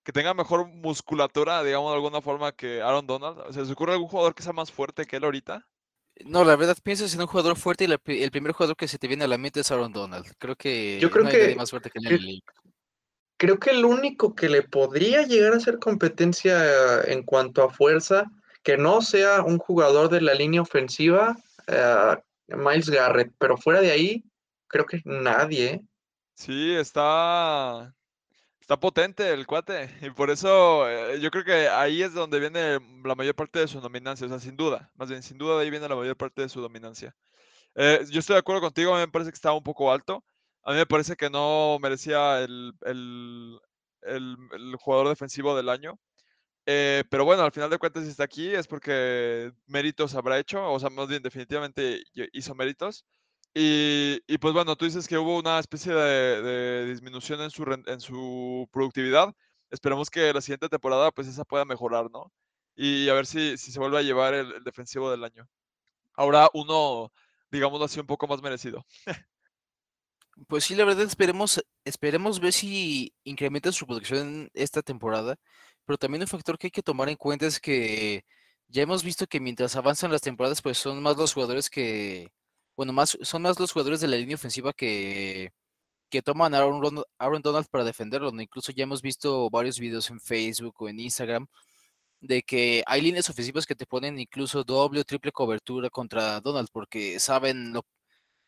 que 0.04 0.12
tenga 0.12 0.34
mejor 0.34 0.68
musculatura, 0.68 1.62
digamos 1.64 1.90
de 1.90 1.96
alguna 1.96 2.20
forma, 2.20 2.52
que 2.52 2.80
Aaron 2.80 3.06
Donald? 3.06 3.52
¿Se 3.52 3.60
les 3.60 3.70
ocurre 3.70 3.92
algún 3.92 4.08
jugador 4.08 4.34
que 4.34 4.42
sea 4.42 4.52
más 4.52 4.70
fuerte 4.70 5.04
que 5.04 5.16
él 5.16 5.24
ahorita? 5.24 5.66
No, 6.24 6.44
la 6.44 6.56
verdad 6.56 6.76
piensas 6.82 7.14
en 7.14 7.20
un 7.20 7.26
jugador 7.26 7.56
fuerte 7.56 7.84
y 7.84 8.22
el 8.22 8.30
primer 8.30 8.52
jugador 8.52 8.76
que 8.76 8.88
se 8.88 8.98
te 8.98 9.08
viene 9.08 9.24
a 9.24 9.28
la 9.28 9.38
mente 9.38 9.60
es 9.60 9.70
Aaron 9.70 9.92
Donald. 9.92 10.26
Creo 10.38 10.56
que 10.56 10.98
Yo 11.00 11.10
creo 11.10 11.24
no 11.24 11.30
hay 11.30 11.36
que, 11.36 11.42
nadie 11.42 11.56
más 11.56 11.70
fuerte 11.70 11.90
que 11.90 11.98
él. 11.98 12.42
Creo 13.38 13.58
que 13.58 13.70
el 13.70 13.84
único 13.84 14.34
que 14.34 14.48
le 14.48 14.62
podría 14.62 15.22
llegar 15.22 15.52
a 15.52 15.56
hacer 15.56 15.78
competencia 15.78 17.02
en 17.04 17.22
cuanto 17.22 17.62
a 17.62 17.70
fuerza, 17.70 18.24
que 18.62 18.76
no 18.76 19.00
sea 19.00 19.42
un 19.42 19.58
jugador 19.58 20.10
de 20.10 20.20
la 20.20 20.34
línea 20.34 20.60
ofensiva, 20.60 21.36
uh, 21.68 22.56
Miles 22.56 22.90
Garrett, 22.90 23.32
pero 23.38 23.56
fuera 23.56 23.80
de 23.80 23.92
ahí, 23.92 24.24
creo 24.66 24.86
que 24.86 25.00
nadie. 25.04 25.66
¿eh? 25.66 25.80
Sí, 26.34 26.74
está, 26.74 27.94
está 28.60 28.80
potente 28.80 29.32
el 29.32 29.46
cuate. 29.46 29.88
Y 30.02 30.10
por 30.10 30.30
eso 30.30 30.88
eh, 30.88 31.20
yo 31.20 31.30
creo 31.30 31.44
que 31.44 31.68
ahí 31.68 32.02
es 32.02 32.14
donde 32.14 32.40
viene 32.40 32.80
la 33.04 33.14
mayor 33.14 33.34
parte 33.34 33.60
de 33.60 33.68
su 33.68 33.80
dominancia. 33.80 34.26
O 34.26 34.30
sea, 34.30 34.40
sin 34.40 34.56
duda. 34.56 34.90
Más 34.96 35.08
bien, 35.08 35.22
sin 35.22 35.38
duda 35.38 35.60
ahí 35.60 35.70
viene 35.70 35.88
la 35.88 35.96
mayor 35.96 36.16
parte 36.16 36.42
de 36.42 36.48
su 36.48 36.60
dominancia. 36.60 37.14
Eh, 37.74 38.04
yo 38.10 38.20
estoy 38.20 38.34
de 38.34 38.40
acuerdo 38.40 38.62
contigo, 38.62 38.96
me 38.96 39.06
parece 39.08 39.30
que 39.30 39.36
estaba 39.36 39.56
un 39.56 39.62
poco 39.62 39.92
alto. 39.92 40.24
A 40.68 40.72
mí 40.72 40.76
me 40.76 40.86
parece 40.86 41.16
que 41.16 41.30
no 41.30 41.78
merecía 41.80 42.40
el, 42.42 43.58
jugador 44.78 45.08
defensivo 45.08 45.56
del 45.56 45.70
año. 45.70 45.98
Eh, 46.66 47.04
pero 47.10 47.24
bueno, 47.24 47.42
al 47.44 47.52
final 47.52 47.70
de 47.70 47.78
cuentas, 47.78 48.04
si 48.04 48.10
está 48.10 48.24
aquí 48.24 48.48
es 48.54 48.66
porque 48.68 49.50
méritos 49.66 50.14
habrá 50.14 50.38
hecho, 50.38 50.70
o 50.70 50.78
sea, 50.78 50.90
más 50.90 51.08
bien 51.08 51.22
definitivamente 51.22 52.04
hizo 52.34 52.54
méritos. 52.54 53.06
Y, 53.54 54.20
y 54.26 54.38
pues 54.38 54.52
bueno, 54.54 54.76
tú 54.76 54.84
dices 54.84 55.08
que 55.08 55.16
hubo 55.18 55.38
una 55.38 55.58
especie 55.58 55.94
de, 55.94 56.86
disminución 56.86 57.40
en 57.40 57.50
su, 57.50 57.62
en 57.86 58.00
su 58.00 58.68
productividad. 58.70 59.34
Esperemos 59.70 60.10
que 60.10 60.34
la 60.34 60.42
siguiente 60.42 60.68
temporada 60.68 61.10
pues 61.12 61.28
esa 61.28 61.44
pueda 61.44 61.64
mejorar, 61.64 62.10
¿no? 62.10 62.30
Y 62.76 63.08
a 63.08 63.14
ver 63.14 63.26
si, 63.26 63.56
se 63.56 63.80
vuelve 63.80 63.98
a 63.98 64.02
llevar 64.02 64.34
el, 64.34 64.52
el 64.52 64.64
defensivo 64.64 65.10
del 65.10 65.24
año. 65.24 65.48
Ahora 66.14 66.50
uno, 66.54 67.12
digámoslo 67.50 67.86
así, 67.86 68.00
un 68.00 68.06
poco 68.06 68.26
más 68.28 68.42
merecido. 68.42 68.84
Pues 70.46 70.64
sí, 70.64 70.74
la 70.74 70.84
verdad 70.84 71.04
esperemos, 71.06 71.60
esperemos 71.84 72.38
ver 72.40 72.52
si 72.52 73.12
incrementa 73.24 73.72
su 73.72 73.86
producción 73.86 74.48
esta 74.54 74.82
temporada, 74.82 75.36
pero 75.84 75.98
también 75.98 76.22
un 76.22 76.28
factor 76.28 76.58
que 76.58 76.68
hay 76.68 76.70
que 76.70 76.82
tomar 76.82 77.08
en 77.08 77.16
cuenta 77.16 77.46
es 77.46 77.58
que 77.60 78.24
ya 78.68 78.82
hemos 78.82 79.02
visto 79.02 79.26
que 79.26 79.40
mientras 79.40 79.74
avanzan 79.76 80.12
las 80.12 80.20
temporadas, 80.20 80.62
pues 80.62 80.78
son 80.78 81.02
más 81.02 81.16
los 81.16 81.34
jugadores 81.34 81.68
que, 81.68 82.28
bueno, 82.76 82.92
más, 82.92 83.18
son 83.22 83.42
más 83.42 83.58
los 83.58 83.72
jugadores 83.72 84.00
de 84.00 84.08
la 84.08 84.16
línea 84.16 84.36
ofensiva 84.36 84.72
que, 84.72 85.50
que 86.10 86.22
toman 86.22 86.54
a 86.54 86.58
Aaron, 86.58 87.02
Aaron 87.18 87.42
Donald 87.42 87.68
para 87.70 87.84
defenderlo. 87.84 88.30
Incluso 88.40 88.72
ya 88.72 88.84
hemos 88.84 89.02
visto 89.02 89.50
varios 89.50 89.78
videos 89.80 90.10
en 90.10 90.20
Facebook 90.20 90.76
o 90.82 90.88
en 90.88 91.00
Instagram 91.00 91.46
de 92.20 92.42
que 92.42 92.82
hay 92.86 93.02
líneas 93.02 93.30
ofensivas 93.30 93.66
que 93.66 93.74
te 93.76 93.86
ponen 93.86 94.18
incluso 94.18 94.64
doble 94.64 95.00
o 95.00 95.04
triple 95.04 95.32
cobertura 95.32 95.90
contra 95.90 96.40
Donald 96.40 96.68
porque 96.72 97.20
saben 97.20 97.72
lo, 97.72 97.84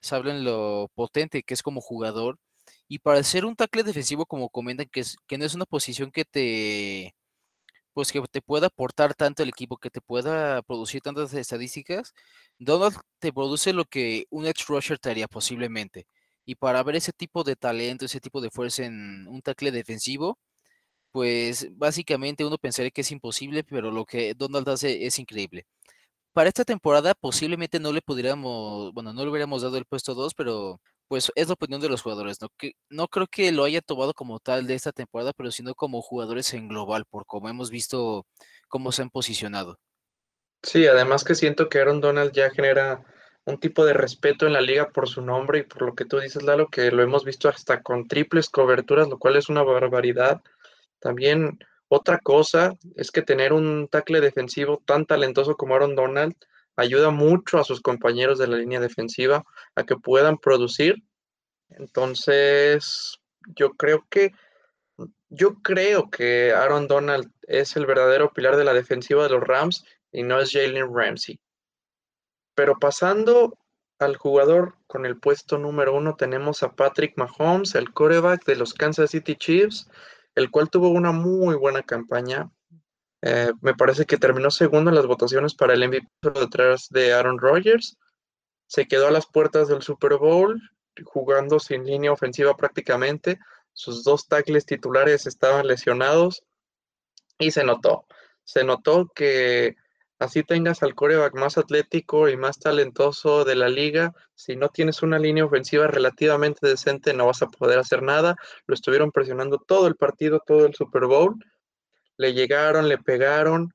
saben 0.01 0.45
lo 0.45 0.91
potente 0.95 1.43
que 1.43 1.55
es 1.55 1.63
como 1.63 1.81
jugador. 1.81 2.39
Y 2.89 2.99
para 3.01 3.23
ser 3.25 3.45
un 3.47 3.57
tackle 3.57 3.83
defensivo, 3.85 4.27
como 4.27 4.51
comentan, 4.51 4.87
que, 4.91 5.01
es, 5.01 5.17
que 5.27 5.39
no 5.39 5.45
es 5.45 5.55
una 5.55 5.67
posición 5.67 6.11
que 6.13 6.25
te, 6.25 7.15
pues 7.93 8.13
que 8.13 8.21
te 8.31 8.43
pueda 8.43 8.69
aportar 8.69 9.15
tanto 9.15 9.43
el 9.43 9.51
equipo, 9.51 9.77
que 9.79 9.91
te 9.91 10.01
pueda 10.01 10.63
producir 10.63 11.03
tantas 11.03 11.35
estadísticas, 11.35 12.15
Donald 12.59 12.97
te 13.19 13.33
produce 13.33 13.73
lo 13.73 13.85
que 13.85 14.27
un 14.31 14.47
edge 14.47 14.65
rusher 14.69 14.99
te 14.99 15.11
haría 15.11 15.29
posiblemente. 15.29 16.07
Y 16.45 16.57
para 16.57 16.83
ver 16.83 16.97
ese 16.97 17.13
tipo 17.13 17.45
de 17.45 17.57
talento, 17.57 18.07
ese 18.07 18.21
tipo 18.21 18.41
de 18.41 18.51
fuerza 18.51 18.85
en 18.85 19.27
un 19.29 19.43
tackle 19.43 19.71
defensivo, 19.73 20.39
pues 21.13 21.69
básicamente 21.77 22.45
uno 22.45 22.59
pensaría 22.59 22.91
que 22.91 23.03
es 23.03 23.11
imposible, 23.13 23.65
pero 23.65 23.91
lo 23.91 24.05
que 24.07 24.35
Donald 24.35 24.69
hace 24.69 25.07
es 25.07 25.19
increíble 25.19 25.67
para 26.33 26.49
esta 26.49 26.64
temporada 26.64 27.14
posiblemente 27.14 27.81
no 27.81 27.93
le 27.93 28.03
pudiéramos, 28.03 28.93
bueno, 28.93 29.12
no 29.12 29.25
le 29.25 29.31
hubiéramos 29.31 29.62
dado 29.62 29.77
el 29.77 29.85
puesto 29.85 30.14
2, 30.14 30.35
pero 30.35 30.81
pues 31.09 31.33
es 31.35 31.49
la 31.49 31.55
opinión 31.55 31.81
de 31.81 31.88
los 31.88 32.03
jugadores, 32.03 32.40
¿no? 32.40 32.49
Que, 32.57 32.73
no 32.88 33.09
creo 33.09 33.27
que 33.27 33.51
lo 33.51 33.64
haya 33.64 33.81
tomado 33.81 34.14
como 34.14 34.38
tal 34.38 34.66
de 34.66 34.75
esta 34.75 34.93
temporada, 34.93 35.33
pero 35.37 35.51
sino 35.51 35.75
como 35.75 36.03
jugadores 36.03 36.55
en 36.55 36.69
global, 36.69 37.05
por 37.11 37.27
como 37.27 37.49
hemos 37.49 37.71
visto 37.71 38.27
cómo 38.69 38.93
se 38.93 39.03
han 39.03 39.11
posicionado. 39.11 39.79
Sí, 40.62 40.87
además 40.87 41.25
que 41.25 41.35
siento 41.35 41.69
que 41.69 41.81
Aaron 41.81 42.01
Donald 42.01 42.33
ya 42.33 42.51
genera 42.51 43.05
un 43.45 43.59
tipo 43.59 43.85
de 43.85 43.95
respeto 43.95 44.47
en 44.47 44.53
la 44.53 44.61
liga 44.61 44.90
por 44.90 45.09
su 45.09 45.23
nombre 45.23 45.61
y 45.61 45.62
por 45.64 45.83
lo 45.83 45.95
que 45.95 46.05
tú 46.05 46.21
dices, 46.21 46.43
Lalo, 46.43 46.69
que 46.69 46.90
lo 46.90 47.03
hemos 47.03 47.25
visto 47.25 47.49
hasta 47.49 47.83
con 47.83 48.07
triples 48.07 48.49
coberturas, 48.49 49.09
lo 49.09 49.19
cual 49.19 49.37
es 49.37 49.49
una 49.49 49.62
barbaridad. 49.62 50.43
También 51.01 51.59
otra 51.92 52.20
cosa 52.20 52.79
es 52.94 53.11
que 53.11 53.20
tener 53.20 53.53
un 53.53 53.88
tackle 53.88 54.20
defensivo 54.20 54.81
tan 54.87 55.07
talentoso 55.07 55.57
como 55.57 55.74
Aaron 55.74 55.96
Donald 55.96 56.37
ayuda 56.76 57.11
mucho 57.11 57.59
a 57.59 57.64
sus 57.64 57.81
compañeros 57.81 58.38
de 58.38 58.46
la 58.46 58.59
línea 58.59 58.79
defensiva 58.79 59.42
a 59.74 59.83
que 59.83 59.96
puedan 59.96 60.38
producir. 60.38 61.03
Entonces, 61.68 63.18
yo 63.57 63.70
creo 63.70 64.07
que 64.09 64.31
yo 65.31 65.57
creo 65.62 66.11
que 66.11 66.53
Aaron 66.53 66.87
Donald 66.87 67.29
es 67.42 67.74
el 67.74 67.87
verdadero 67.87 68.33
pilar 68.33 68.57
de 68.57 68.64
la 68.64 68.72
defensiva 68.72 69.24
de 69.24 69.31
los 69.31 69.42
Rams 69.42 69.85
y 70.12 70.22
no 70.22 70.38
es 70.38 70.53
Jalen 70.53 70.94
Ramsey. 70.94 71.40
Pero 72.55 72.79
pasando 72.79 73.59
al 73.98 74.16
jugador 74.16 74.76
con 74.87 75.07
el 75.07 75.18
puesto 75.18 75.59
número 75.59 75.92
uno, 75.92 76.14
tenemos 76.14 76.62
a 76.62 76.72
Patrick 76.72 77.14
Mahomes, 77.16 77.74
el 77.74 77.92
coreback 77.92 78.44
de 78.44 78.55
los 78.55 78.74
Kansas 78.74 79.11
City 79.11 79.35
Chiefs, 79.35 79.88
el 80.35 80.51
cual 80.51 80.71
tuvo 80.71 80.88
una 80.88 81.12
muy 81.12 81.57
buena 81.57 81.83
campaña. 81.83 82.51
Eh, 83.23 83.53
me 83.61 83.75
parece 83.75 84.07
que 84.07 84.16
terminó 84.16 84.51
segundo 84.51 84.90
en 84.90 84.97
las 84.97 85.07
votaciones 85.07 85.55
para 85.55 85.75
el 85.75 85.87
MVP 85.87 86.09
detrás 86.35 86.88
de 86.90 87.12
Aaron 87.12 87.38
Rodgers. 87.38 87.99
Se 88.66 88.87
quedó 88.87 89.09
a 89.09 89.11
las 89.11 89.27
puertas 89.27 89.69
del 89.69 89.83
Super 89.83 90.16
Bowl, 90.16 90.61
jugando 91.05 91.59
sin 91.59 91.85
línea 91.85 92.12
ofensiva 92.12 92.57
prácticamente. 92.57 93.38
Sus 93.73 94.05
dos 94.05 94.27
tackles 94.27 94.66
titulares 94.66 95.27
estaban 95.27 95.66
lesionados 95.66 96.43
y 97.38 97.51
se 97.51 97.64
notó. 97.64 98.07
Se 98.45 98.64
notó 98.64 99.11
que 99.14 99.77
así 100.21 100.45
tengas 100.45 100.83
al 100.83 100.95
coreback 100.95 101.35
más 101.35 101.59
atlético 101.59 102.29
y 102.29 102.37
más 102.37 102.59
talentoso 102.59 103.45
de 103.45 103.57
la 103.57 103.69
liga, 103.69 104.15
si 104.35 104.55
no 104.55 104.69
tienes 104.69 105.03
una 105.03 105.19
línea 105.19 105.47
ofensiva 105.47 105.87
relativamente 105.87 106.69
decente 106.69 107.15
no 107.15 107.27
vas 107.27 107.43
a 107.43 107.49
poder 107.49 107.79
hacer 107.79 108.03
nada. 108.03 108.37
Lo 108.67 108.75
estuvieron 108.75 109.11
presionando 109.11 109.59
todo 109.59 109.87
el 109.89 109.97
partido, 109.97 110.41
todo 110.47 110.67
el 110.67 110.75
Super 110.75 111.07
Bowl. 111.07 111.35
Le 112.19 112.35
llegaron, 112.35 112.89
le 112.89 112.99
pegaron 112.99 113.75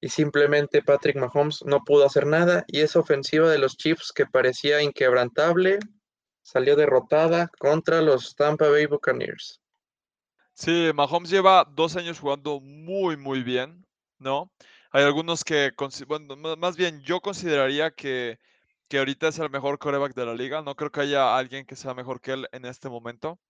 y 0.00 0.08
simplemente 0.08 0.82
Patrick 0.82 1.16
Mahomes 1.16 1.64
no 1.64 1.84
pudo 1.84 2.04
hacer 2.04 2.26
nada 2.26 2.64
y 2.66 2.80
esa 2.80 2.98
ofensiva 2.98 3.48
de 3.48 3.58
los 3.58 3.76
Chiefs 3.76 4.12
que 4.12 4.26
parecía 4.26 4.82
inquebrantable 4.82 5.78
salió 6.42 6.76
derrotada 6.76 7.48
contra 7.58 8.02
los 8.02 8.34
Tampa 8.34 8.68
Bay 8.68 8.86
Buccaneers. 8.86 9.60
Sí, 10.52 10.90
Mahomes 10.94 11.30
lleva 11.30 11.64
dos 11.64 11.96
años 11.96 12.18
jugando 12.18 12.60
muy, 12.60 13.16
muy 13.16 13.42
bien, 13.42 13.86
¿no? 14.18 14.50
Hay 14.94 15.02
algunos 15.02 15.42
que, 15.42 15.72
bueno, 16.06 16.36
más 16.56 16.76
bien 16.76 17.02
yo 17.02 17.20
consideraría 17.20 17.90
que, 17.90 18.38
que 18.88 18.98
ahorita 18.98 19.26
es 19.26 19.40
el 19.40 19.50
mejor 19.50 19.76
coreback 19.80 20.14
de 20.14 20.24
la 20.24 20.34
liga. 20.34 20.62
No 20.62 20.76
creo 20.76 20.92
que 20.92 21.00
haya 21.00 21.36
alguien 21.36 21.66
que 21.66 21.74
sea 21.74 21.94
mejor 21.94 22.20
que 22.20 22.30
él 22.32 22.48
en 22.52 22.64
este 22.64 22.88
momento. 22.88 23.40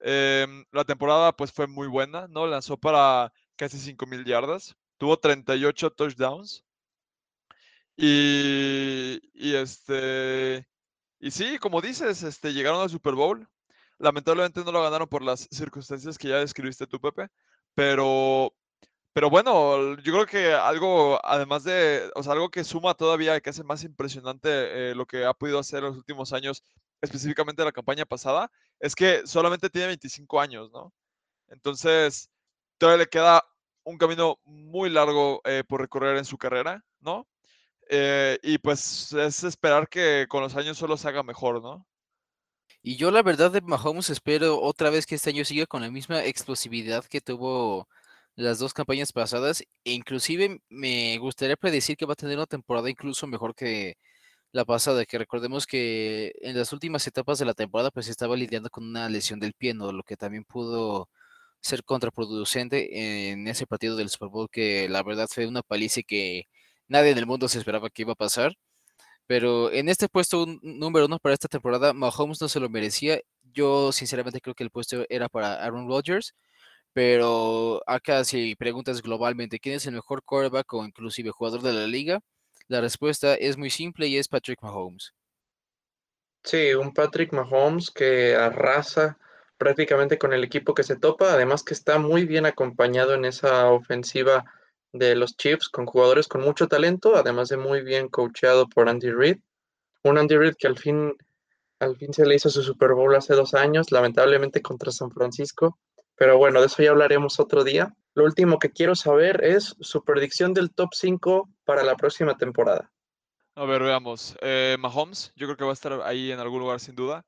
Em, 0.00 0.66
la 0.72 0.84
temporada 0.84 1.32
pues 1.34 1.52
fue 1.52 1.66
muy 1.66 1.88
buena, 1.88 2.28
¿no? 2.28 2.46
Lanzó 2.46 2.76
para 2.76 3.32
casi 3.56 3.78
5.000 3.78 4.26
yardas. 4.26 4.76
Tuvo 4.98 5.18
38 5.18 5.90
touchdowns. 5.92 6.64
Y, 7.96 9.20
y 9.32 9.54
este... 9.54 10.66
Y 11.18 11.30
sí, 11.30 11.58
como 11.58 11.80
dices, 11.80 12.22
este, 12.22 12.52
llegaron 12.52 12.82
al 12.82 12.90
Super 12.90 13.14
Bowl. 13.14 13.48
Lamentablemente 13.98 14.62
no 14.64 14.72
lo 14.72 14.82
ganaron 14.82 15.08
por 15.08 15.22
las 15.22 15.48
circunstancias 15.50 16.18
que 16.18 16.28
ya 16.28 16.40
describiste 16.40 16.86
tú, 16.86 17.00
Pepe. 17.00 17.28
Pero 17.74 18.54
pero 19.12 19.28
bueno, 19.28 19.96
yo 19.98 20.12
creo 20.12 20.26
que 20.26 20.52
algo, 20.54 21.18
además 21.24 21.64
de, 21.64 22.10
o 22.14 22.22
sea, 22.22 22.32
algo 22.32 22.50
que 22.50 22.64
suma 22.64 22.94
todavía, 22.94 23.40
que 23.40 23.50
hace 23.50 23.64
más 23.64 23.82
impresionante 23.82 24.90
eh, 24.90 24.94
lo 24.94 25.06
que 25.06 25.24
ha 25.24 25.34
podido 25.34 25.58
hacer 25.58 25.80
en 25.80 25.86
los 25.86 25.96
últimos 25.96 26.32
años, 26.32 26.62
específicamente 27.00 27.64
la 27.64 27.72
campaña 27.72 28.04
pasada, 28.04 28.50
es 28.78 28.94
que 28.94 29.26
solamente 29.26 29.70
tiene 29.70 29.88
25 29.88 30.40
años, 30.40 30.70
¿no? 30.72 30.92
Entonces, 31.48 32.30
todavía 32.78 33.04
le 33.04 33.08
queda 33.08 33.44
un 33.84 33.98
camino 33.98 34.38
muy 34.44 34.90
largo 34.90 35.40
eh, 35.44 35.64
por 35.66 35.80
recorrer 35.80 36.16
en 36.16 36.24
su 36.24 36.38
carrera, 36.38 36.84
¿no? 37.00 37.26
Eh, 37.88 38.38
y 38.42 38.58
pues 38.58 39.12
es 39.12 39.42
esperar 39.42 39.88
que 39.88 40.26
con 40.28 40.42
los 40.42 40.54
años 40.54 40.78
solo 40.78 40.96
se 40.96 41.08
haga 41.08 41.24
mejor, 41.24 41.60
¿no? 41.60 41.86
Y 42.82 42.96
yo 42.96 43.10
la 43.10 43.22
verdad 43.22 43.50
de 43.50 43.60
Mahomes 43.60 44.10
espero 44.10 44.60
otra 44.60 44.90
vez 44.90 45.06
que 45.06 45.16
este 45.16 45.30
año 45.30 45.44
siga 45.44 45.66
con 45.66 45.82
la 45.82 45.90
misma 45.90 46.24
explosividad 46.24 47.04
que 47.04 47.20
tuvo 47.20 47.88
las 48.40 48.58
dos 48.58 48.74
campañas 48.74 49.12
pasadas. 49.12 49.62
E 49.84 49.92
inclusive 49.92 50.60
me 50.68 51.18
gustaría 51.18 51.56
predecir 51.56 51.96
que 51.96 52.06
va 52.06 52.14
a 52.14 52.16
tener 52.16 52.36
una 52.36 52.46
temporada 52.46 52.90
incluso 52.90 53.26
mejor 53.26 53.54
que 53.54 53.96
la 54.52 54.64
pasada, 54.64 55.04
que 55.06 55.18
recordemos 55.18 55.66
que 55.66 56.32
en 56.40 56.56
las 56.58 56.72
últimas 56.72 57.06
etapas 57.06 57.38
de 57.38 57.44
la 57.46 57.54
temporada 57.54 57.90
pues 57.90 58.08
estaba 58.08 58.36
lidiando 58.36 58.70
con 58.70 58.84
una 58.84 59.08
lesión 59.08 59.40
del 59.40 59.54
pie, 59.54 59.74
¿no? 59.74 59.92
lo 59.92 60.02
que 60.02 60.16
también 60.16 60.44
pudo 60.44 61.08
ser 61.60 61.84
contraproducente 61.84 63.30
en 63.30 63.46
ese 63.48 63.66
partido 63.66 63.96
del 63.96 64.08
Super 64.10 64.28
Bowl 64.28 64.48
que 64.50 64.88
la 64.88 65.02
verdad 65.02 65.28
fue 65.30 65.46
una 65.46 65.62
paliza 65.62 66.02
que 66.02 66.44
nadie 66.88 67.10
en 67.12 67.18
el 67.18 67.26
mundo 67.26 67.48
se 67.48 67.58
esperaba 67.58 67.90
que 67.90 68.02
iba 68.02 68.12
a 68.12 68.16
pasar. 68.16 68.54
Pero 69.26 69.72
en 69.72 69.88
este 69.88 70.08
puesto 70.08 70.46
número 70.62 71.06
uno 71.06 71.18
para 71.20 71.34
esta 71.34 71.48
temporada, 71.48 71.92
Mahomes 71.94 72.40
no 72.40 72.48
se 72.48 72.60
lo 72.60 72.68
merecía. 72.68 73.20
Yo 73.54 73.92
sinceramente 73.92 74.40
creo 74.40 74.54
que 74.54 74.64
el 74.64 74.70
puesto 74.70 75.04
era 75.08 75.28
para 75.28 75.54
Aaron 75.64 75.88
Rodgers. 75.88 76.34
Pero 76.92 77.82
acá 77.86 78.24
si 78.24 78.56
preguntas 78.56 79.02
globalmente 79.02 79.60
quién 79.60 79.76
es 79.76 79.86
el 79.86 79.94
mejor 79.94 80.22
quarterback 80.24 80.72
o 80.74 80.84
inclusive 80.84 81.30
jugador 81.30 81.62
de 81.62 81.72
la 81.72 81.86
liga, 81.86 82.20
la 82.68 82.80
respuesta 82.80 83.34
es 83.34 83.56
muy 83.56 83.70
simple 83.70 84.06
y 84.08 84.16
es 84.16 84.28
Patrick 84.28 84.62
Mahomes. 84.62 85.12
Sí, 86.42 86.74
un 86.74 86.94
Patrick 86.94 87.32
Mahomes 87.32 87.90
que 87.90 88.34
arrasa 88.34 89.18
prácticamente 89.58 90.18
con 90.18 90.32
el 90.32 90.42
equipo 90.42 90.74
que 90.74 90.82
se 90.82 90.96
topa, 90.96 91.32
además 91.32 91.62
que 91.62 91.74
está 91.74 91.98
muy 91.98 92.24
bien 92.24 92.46
acompañado 92.46 93.14
en 93.14 93.26
esa 93.26 93.70
ofensiva 93.70 94.44
de 94.92 95.14
los 95.14 95.36
Chiefs 95.36 95.68
con 95.68 95.86
jugadores 95.86 96.28
con 96.28 96.40
mucho 96.40 96.66
talento, 96.66 97.14
además 97.14 97.48
de 97.48 97.56
muy 97.56 97.82
bien 97.82 98.08
coacheado 98.08 98.68
por 98.68 98.88
Andy 98.88 99.10
Reid. 99.10 99.38
Un 100.02 100.16
Andy 100.16 100.36
Reid 100.36 100.54
que 100.58 100.66
al 100.66 100.78
fin, 100.78 101.14
al 101.78 101.96
fin 101.96 102.12
se 102.14 102.24
le 102.24 102.36
hizo 102.36 102.48
su 102.48 102.62
Super 102.62 102.94
Bowl 102.94 103.14
hace 103.14 103.34
dos 103.34 103.52
años, 103.54 103.92
lamentablemente 103.92 104.62
contra 104.62 104.90
San 104.90 105.10
Francisco. 105.10 105.78
Pero 106.20 106.36
bueno, 106.36 106.60
de 106.60 106.66
eso 106.66 106.82
ya 106.82 106.90
hablaremos 106.90 107.40
otro 107.40 107.64
día. 107.64 107.94
Lo 108.12 108.24
último 108.24 108.58
que 108.58 108.70
quiero 108.70 108.94
saber 108.94 109.42
es 109.42 109.74
su 109.80 110.04
predicción 110.04 110.52
del 110.52 110.70
top 110.70 110.90
5 110.92 111.48
para 111.64 111.82
la 111.82 111.96
próxima 111.96 112.36
temporada. 112.36 112.92
A 113.54 113.64
ver, 113.64 113.82
veamos. 113.82 114.36
Eh, 114.42 114.76
Mahomes, 114.78 115.32
yo 115.34 115.46
creo 115.46 115.56
que 115.56 115.64
va 115.64 115.70
a 115.70 115.72
estar 115.72 115.98
ahí 116.02 116.30
en 116.30 116.38
algún 116.38 116.60
lugar 116.60 116.78
sin 116.78 116.94
duda. 116.94 117.24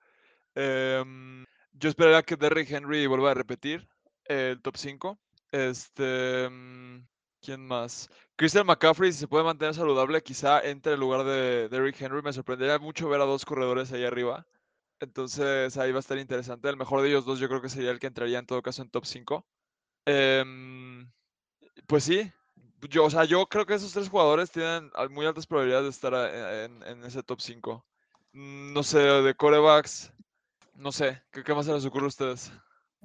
Em, 0.55 1.47
yo 1.73 1.89
esperaría 1.89 2.23
que 2.23 2.37
Derrick 2.37 2.71
Henry 2.71 3.07
vuelva 3.07 3.31
a 3.31 3.35
repetir 3.35 3.89
el 4.27 4.61
top 4.61 4.77
5. 4.77 5.19
Este, 5.53 6.51
mm, 6.51 7.07
¿Quién 7.41 7.67
más? 7.67 8.11
Christian 8.37 8.67
McCaffrey, 8.67 9.11
si 9.11 9.21
se 9.21 9.27
puede 9.27 9.45
mantener 9.45 9.73
saludable, 9.75 10.23
quizá 10.23 10.61
entre 10.61 10.93
el 10.93 11.01
lugar 11.01 11.25
de 11.25 11.71
Derrick 11.71 11.99
Henry. 11.99 12.21
Me 12.21 12.35
sorprendería 12.35 12.79
mucho 12.79 13.09
ver 13.09 13.23
a 13.23 13.25
dos 13.25 13.47
corredores 13.47 13.91
ahí 13.91 14.05
arriba. 14.05 14.47
Entonces 15.03 15.77
ahí 15.79 15.91
va 15.91 15.99
a 15.99 16.01
estar 16.01 16.17
interesante. 16.17 16.69
El 16.69 16.77
mejor 16.77 17.03
de 17.03 17.09
ellos 17.09 17.25
dos 17.25 17.41
yo 17.41 17.49
creo 17.49 17.61
que 17.61 17.69
sería 17.69 17.91
el 17.91 17.99
que 17.99 18.07
entraría 18.07 18.39
en 18.39 18.47
todo 18.47 18.63
caso 18.63 18.83
en 18.83 18.89
top 18.89 19.05
5. 19.05 19.45
Em, 20.07 21.11
pues 21.89 22.05
sí, 22.05 22.31
yo, 22.89 23.05
o 23.07 23.11
sea, 23.11 23.25
yo 23.25 23.47
creo 23.47 23.67
que 23.67 23.75
esos 23.75 23.93
tres 23.93 24.09
jugadores 24.09 24.53
tienen 24.53 24.93
muy 25.11 25.27
altas 25.27 25.49
probabilidades 25.49 25.87
de 25.87 25.91
estar 25.91 26.15
en, 26.87 27.05
ese 27.05 27.25
top 27.25 27.41
5. 27.41 27.85
Mm, 28.33 28.73
no 28.73 28.85
sé, 28.85 29.01
de 29.01 29.35
corebacks, 29.35 30.13
no 30.75 30.93
sé, 30.93 31.21
¿qué, 31.33 31.43
qué 31.43 31.53
más 31.53 31.67
se 31.67 31.73
les 31.73 31.85
ocurre 31.85 32.05
a 32.05 32.09
ustedes? 32.09 32.53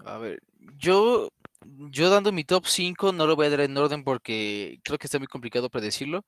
A 0.06 0.20
ver, 0.20 0.40
yo 0.78 1.30
yo 1.92 2.10
dando 2.12 2.32
mi 2.32 2.44
top 2.44 2.68
5 2.68 3.12
no 3.12 3.26
lo 3.26 3.36
voy 3.36 3.48
a 3.48 3.50
dar 3.50 3.62
en 3.62 3.76
orden 3.76 4.04
porque 4.04 4.80
creo 4.84 5.00
que 5.00 5.08
está 5.08 5.18
muy 5.18 5.28
complicado 5.28 5.70
predecirlo, 5.72 6.26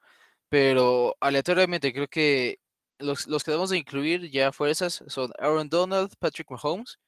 pero 0.49 1.15
aleatoriamente 1.19 1.93
creo 1.93 2.07
que 2.07 2.59
los, 2.99 3.27
los 3.27 3.43
que 3.43 3.51
debemos 3.51 3.69
de 3.69 3.77
incluir 3.77 4.29
ya 4.31 4.51
fuerzas 4.51 5.03
son 5.07 5.31
Aaron 5.39 5.69
Donald, 5.69 6.13
Patrick 6.19 6.49
Mahomes. 6.51 6.99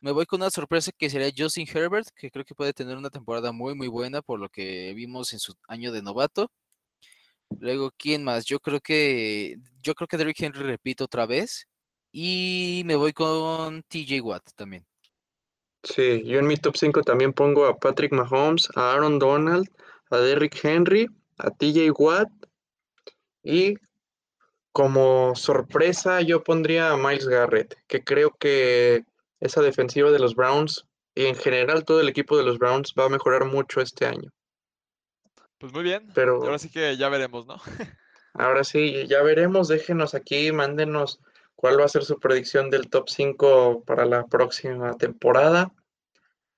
Me 0.00 0.12
voy 0.12 0.26
con 0.26 0.40
una 0.40 0.50
sorpresa 0.50 0.90
que 0.96 1.10
sería 1.10 1.32
Justin 1.36 1.66
Herbert, 1.72 2.08
que 2.16 2.30
creo 2.30 2.44
que 2.44 2.54
puede 2.54 2.72
tener 2.72 2.96
una 2.96 3.10
temporada 3.10 3.52
muy 3.52 3.74
muy 3.74 3.88
buena 3.88 4.22
por 4.22 4.40
lo 4.40 4.48
que 4.48 4.92
vimos 4.94 5.32
en 5.32 5.38
su 5.38 5.54
año 5.68 5.92
de 5.92 6.02
novato. 6.02 6.50
Luego, 7.60 7.92
¿quién 7.96 8.24
más? 8.24 8.44
Yo 8.46 8.60
creo 8.60 8.80
que 8.80 9.58
yo 9.82 9.94
creo 9.94 10.08
que 10.08 10.16
Derrick 10.16 10.40
Henry 10.40 10.62
repito 10.62 11.04
otra 11.04 11.26
vez 11.26 11.68
y 12.12 12.82
me 12.86 12.96
voy 12.96 13.12
con 13.12 13.82
TJ 13.84 14.20
Watt 14.22 14.50
también. 14.56 14.86
Sí, 15.82 16.22
yo 16.24 16.38
en 16.38 16.46
mi 16.46 16.56
top 16.56 16.76
5 16.76 17.02
también 17.02 17.32
pongo 17.32 17.66
a 17.66 17.76
Patrick 17.76 18.12
Mahomes, 18.12 18.68
a 18.76 18.92
Aaron 18.92 19.18
Donald, 19.18 19.68
a 20.10 20.18
Derrick 20.18 20.64
Henry, 20.64 21.08
a 21.38 21.50
TJ 21.50 21.90
Watt 21.90 22.28
y 23.42 23.74
como 24.72 25.34
sorpresa 25.34 26.20
yo 26.22 26.42
pondría 26.42 26.90
a 26.90 26.96
Miles 26.96 27.26
Garrett, 27.26 27.76
que 27.86 28.02
creo 28.02 28.34
que 28.38 29.04
esa 29.40 29.60
defensiva 29.60 30.10
de 30.10 30.18
los 30.18 30.34
Browns 30.34 30.86
y 31.14 31.26
en 31.26 31.36
general 31.36 31.84
todo 31.84 32.00
el 32.00 32.08
equipo 32.08 32.36
de 32.36 32.44
los 32.44 32.58
Browns 32.58 32.94
va 32.98 33.04
a 33.04 33.10
mejorar 33.10 33.44
mucho 33.44 33.80
este 33.80 34.06
año. 34.06 34.30
Pues 35.58 35.72
muy 35.72 35.82
bien, 35.82 36.08
pero 36.14 36.42
ahora 36.42 36.58
sí 36.58 36.70
que 36.70 36.96
ya 36.96 37.08
veremos, 37.08 37.46
¿no? 37.46 37.56
ahora 38.34 38.64
sí, 38.64 39.06
ya 39.06 39.22
veremos, 39.22 39.68
déjenos 39.68 40.14
aquí, 40.14 40.50
mándenos 40.50 41.20
cuál 41.54 41.78
va 41.78 41.84
a 41.84 41.88
ser 41.88 42.04
su 42.04 42.18
predicción 42.18 42.70
del 42.70 42.90
top 42.90 43.08
5 43.08 43.84
para 43.84 44.04
la 44.06 44.26
próxima 44.26 44.96
temporada. 44.96 45.72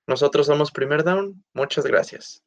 Nosotros 0.06 0.46
somos 0.46 0.70
Primer 0.70 1.04
Down. 1.04 1.44
Muchas 1.52 1.84
gracias. 1.84 2.42